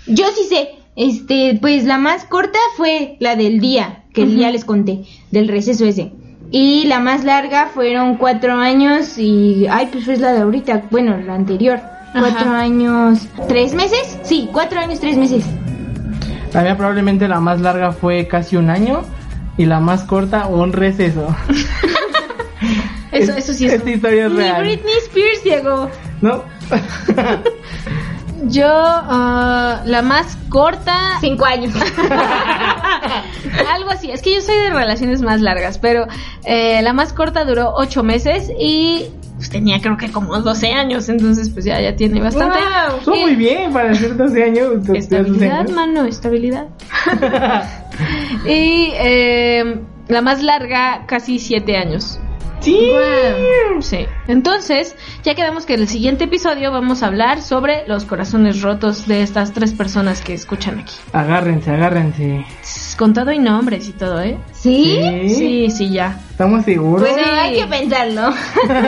Yo 0.07 0.25
sí 0.35 0.43
sé. 0.49 0.69
Este, 0.95 1.57
pues 1.61 1.85
la 1.85 1.97
más 1.97 2.25
corta 2.25 2.59
fue 2.75 3.15
la 3.19 3.37
del 3.37 3.61
día, 3.61 4.03
que 4.13 4.27
ya 4.35 4.51
les 4.51 4.65
conté, 4.65 5.03
del 5.31 5.47
receso 5.47 5.85
ese. 5.85 6.11
Y 6.51 6.83
la 6.87 6.99
más 6.99 7.23
larga 7.23 7.67
fueron 7.73 8.17
cuatro 8.17 8.55
años 8.55 9.17
y, 9.17 9.67
ay, 9.69 9.87
pues 9.89 10.09
es 10.09 10.19
la 10.19 10.33
de 10.33 10.41
ahorita, 10.41 10.83
bueno, 10.91 11.15
la 11.17 11.35
anterior. 11.35 11.79
Cuatro 12.11 12.51
años, 12.51 13.25
tres 13.47 13.73
meses, 13.73 14.19
sí, 14.23 14.49
cuatro 14.51 14.81
años, 14.81 14.99
tres 14.99 15.15
meses. 15.15 15.45
La 16.53 16.61
mía 16.61 16.75
probablemente 16.75 17.29
la 17.29 17.39
más 17.39 17.61
larga 17.61 17.93
fue 17.93 18.27
casi 18.27 18.57
un 18.57 18.69
año 18.69 19.03
y 19.57 19.65
la 19.65 19.79
más 19.79 20.03
corta 20.03 20.47
un 20.47 20.73
receso. 20.73 21.35
Eso, 23.11 23.33
eso 23.33 23.53
sí 23.53 23.65
es. 23.65 23.73
Esta 23.73 23.89
historia 23.89 24.27
es 24.27 24.33
real. 24.33 24.61
Britney 24.61 24.93
Spears 25.03 25.43
llegó. 25.43 25.89
¿No? 26.21 26.45
Yo, 28.43 28.67
ah, 28.67 29.81
la 29.85 30.01
más 30.01 30.37
corta. 30.49 31.17
Cinco 31.19 31.45
años. 31.45 31.75
Algo 33.73 33.89
así. 33.89 34.09
Es 34.11 34.21
que 34.21 34.33
yo 34.33 34.41
soy 34.41 34.55
de 34.55 34.69
relaciones 34.71 35.21
más 35.21 35.41
largas, 35.41 35.77
pero 35.77 36.07
eh, 36.43 36.81
la 36.81 36.93
más 36.93 37.13
corta 37.13 37.45
duró 37.45 37.73
ocho 37.75 38.01
meses 38.01 38.49
y 38.59 39.09
pues, 39.41 39.49
tenía 39.49 39.81
creo 39.81 39.97
que 39.97 40.11
como 40.11 40.39
12 40.39 40.67
años, 40.71 41.09
entonces 41.09 41.49
pues 41.49 41.65
ya, 41.65 41.81
ya 41.81 41.95
tiene 41.95 42.21
bastante. 42.21 42.59
Son 43.03 43.15
Y- 43.15 43.21
muy 43.21 43.35
bien 43.35 43.73
para 43.73 43.89
hacer 43.89 44.15
12 44.15 44.43
años. 44.43 44.87
Estabilidad, 44.93 45.61
años. 45.61 45.71
mano, 45.71 46.05
estabilidad. 46.05 46.67
y 48.45 48.91
eh, 48.93 49.79
la 50.09 50.21
más 50.21 50.43
larga, 50.43 51.05
casi 51.07 51.39
siete 51.39 51.75
años. 51.75 52.19
Sí. 52.61 52.91
Sí. 53.81 54.05
Entonces, 54.27 54.95
ya 55.23 55.33
quedamos 55.35 55.65
que 55.65 55.73
en 55.73 55.81
el 55.81 55.87
siguiente 55.87 56.25
episodio 56.25 56.71
vamos 56.71 57.01
a 57.03 57.07
hablar 57.07 57.41
sobre 57.41 57.87
los 57.87 58.05
corazones 58.05 58.61
rotos 58.61 59.07
de 59.07 59.23
estas 59.23 59.51
tres 59.53 59.71
personas 59.73 60.21
que 60.21 60.33
escuchan 60.35 60.79
aquí. 60.79 60.93
Agárrense, 61.13 61.71
agárrense. 61.71 62.45
Con 62.97 63.13
todo 63.13 63.31
y 63.31 63.39
nombres 63.39 63.87
y 63.89 63.93
todo, 63.93 64.21
¿eh? 64.21 64.37
¿Sí? 64.53 64.99
Sí, 65.35 65.69
sí, 65.71 65.89
ya. 65.91 66.19
¿Estamos 66.29 66.63
seguros? 66.65 67.01
Bueno, 67.09 67.23
Sí. 67.23 67.29
hay 67.39 67.55
que 67.59 67.65
pensarlo. 67.65 68.29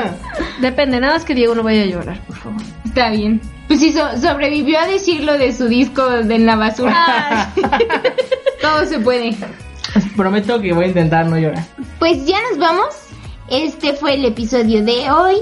Depende, 0.61 0.99
nada 0.99 1.13
más 1.13 1.25
que 1.25 1.33
Diego 1.33 1.55
no 1.55 1.63
vaya 1.63 1.81
a 1.81 1.85
llorar, 1.85 2.19
por 2.27 2.35
favor. 2.37 2.61
Está 2.85 3.09
bien. 3.09 3.41
Pues 3.67 3.79
sí, 3.79 3.91
so- 3.91 4.17
sobrevivió 4.21 4.79
a 4.79 4.85
decirlo 4.85 5.37
de 5.37 5.51
su 5.51 5.67
disco 5.67 6.07
de 6.07 6.35
en 6.35 6.45
la 6.45 6.55
basura. 6.55 7.51
Todo 8.61 8.85
se 8.85 8.99
puede. 8.99 9.35
Prometo 10.15 10.61
que 10.61 10.73
voy 10.73 10.85
a 10.85 10.87
intentar 10.89 11.25
no 11.25 11.37
llorar. 11.39 11.63
Pues 11.97 12.25
ya 12.25 12.37
nos 12.49 12.59
vamos. 12.59 12.87
Este 13.53 13.93
fue 13.93 14.15
el 14.15 14.25
episodio 14.25 14.83
de 14.83 15.09
hoy. 15.11 15.35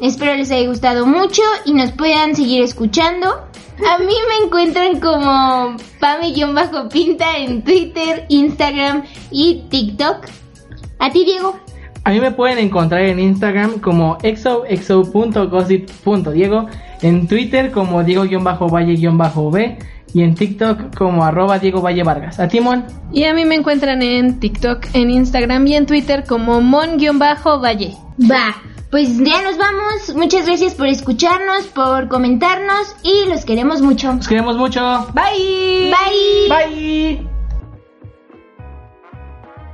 Espero 0.00 0.36
les 0.36 0.52
haya 0.52 0.68
gustado 0.68 1.04
mucho 1.04 1.42
y 1.64 1.72
nos 1.72 1.90
puedan 1.90 2.36
seguir 2.36 2.62
escuchando. 2.62 3.28
A 3.28 3.98
mí 3.98 4.06
me 4.06 4.46
encuentran 4.46 5.00
como 5.00 5.76
Pame-Pinta 5.98 7.38
en 7.38 7.64
Twitter, 7.64 8.24
Instagram 8.28 9.02
y 9.32 9.64
TikTok. 9.68 10.26
A 11.00 11.10
ti, 11.10 11.24
Diego. 11.24 11.58
A 12.04 12.12
mí 12.12 12.20
me 12.20 12.30
pueden 12.30 12.58
encontrar 12.58 13.00
en 13.00 13.18
Instagram 13.18 13.80
como 13.80 14.16
exo.exo.gossip.diego, 14.22 16.66
en 17.02 17.26
Twitter 17.26 17.72
como 17.72 18.04
Diego-Valle-B 18.04 19.78
y 20.14 20.22
en 20.22 20.34
TikTok 20.34 20.96
como 20.96 21.24
arroba 21.24 21.58
Diego 21.58 21.80
Valle 21.80 22.02
Vargas. 22.02 22.40
¿A 22.40 22.48
Timón? 22.48 22.84
Y 23.12 23.24
a 23.24 23.34
mí 23.34 23.44
me 23.44 23.54
encuentran 23.54 24.02
en 24.02 24.40
TikTok, 24.40 24.86
en 24.92 25.10
Instagram 25.10 25.66
y 25.66 25.76
en 25.76 25.86
Twitter 25.86 26.24
como 26.26 26.60
mon-valle. 26.60 27.96
Va. 28.20 28.56
Pues 28.90 29.18
ya 29.18 29.42
nos 29.42 29.58
vamos. 29.58 30.14
Muchas 30.14 30.46
gracias 30.46 30.74
por 30.74 30.86
escucharnos, 30.86 31.66
por 31.66 32.08
comentarnos 32.08 32.94
y 33.02 33.28
los 33.28 33.44
queremos 33.44 33.82
mucho. 33.82 34.12
Los 34.12 34.28
queremos 34.28 34.56
mucho. 34.56 35.06
Bye. 35.12 35.92
Bye. 35.92 36.48
Bye. 36.48 37.35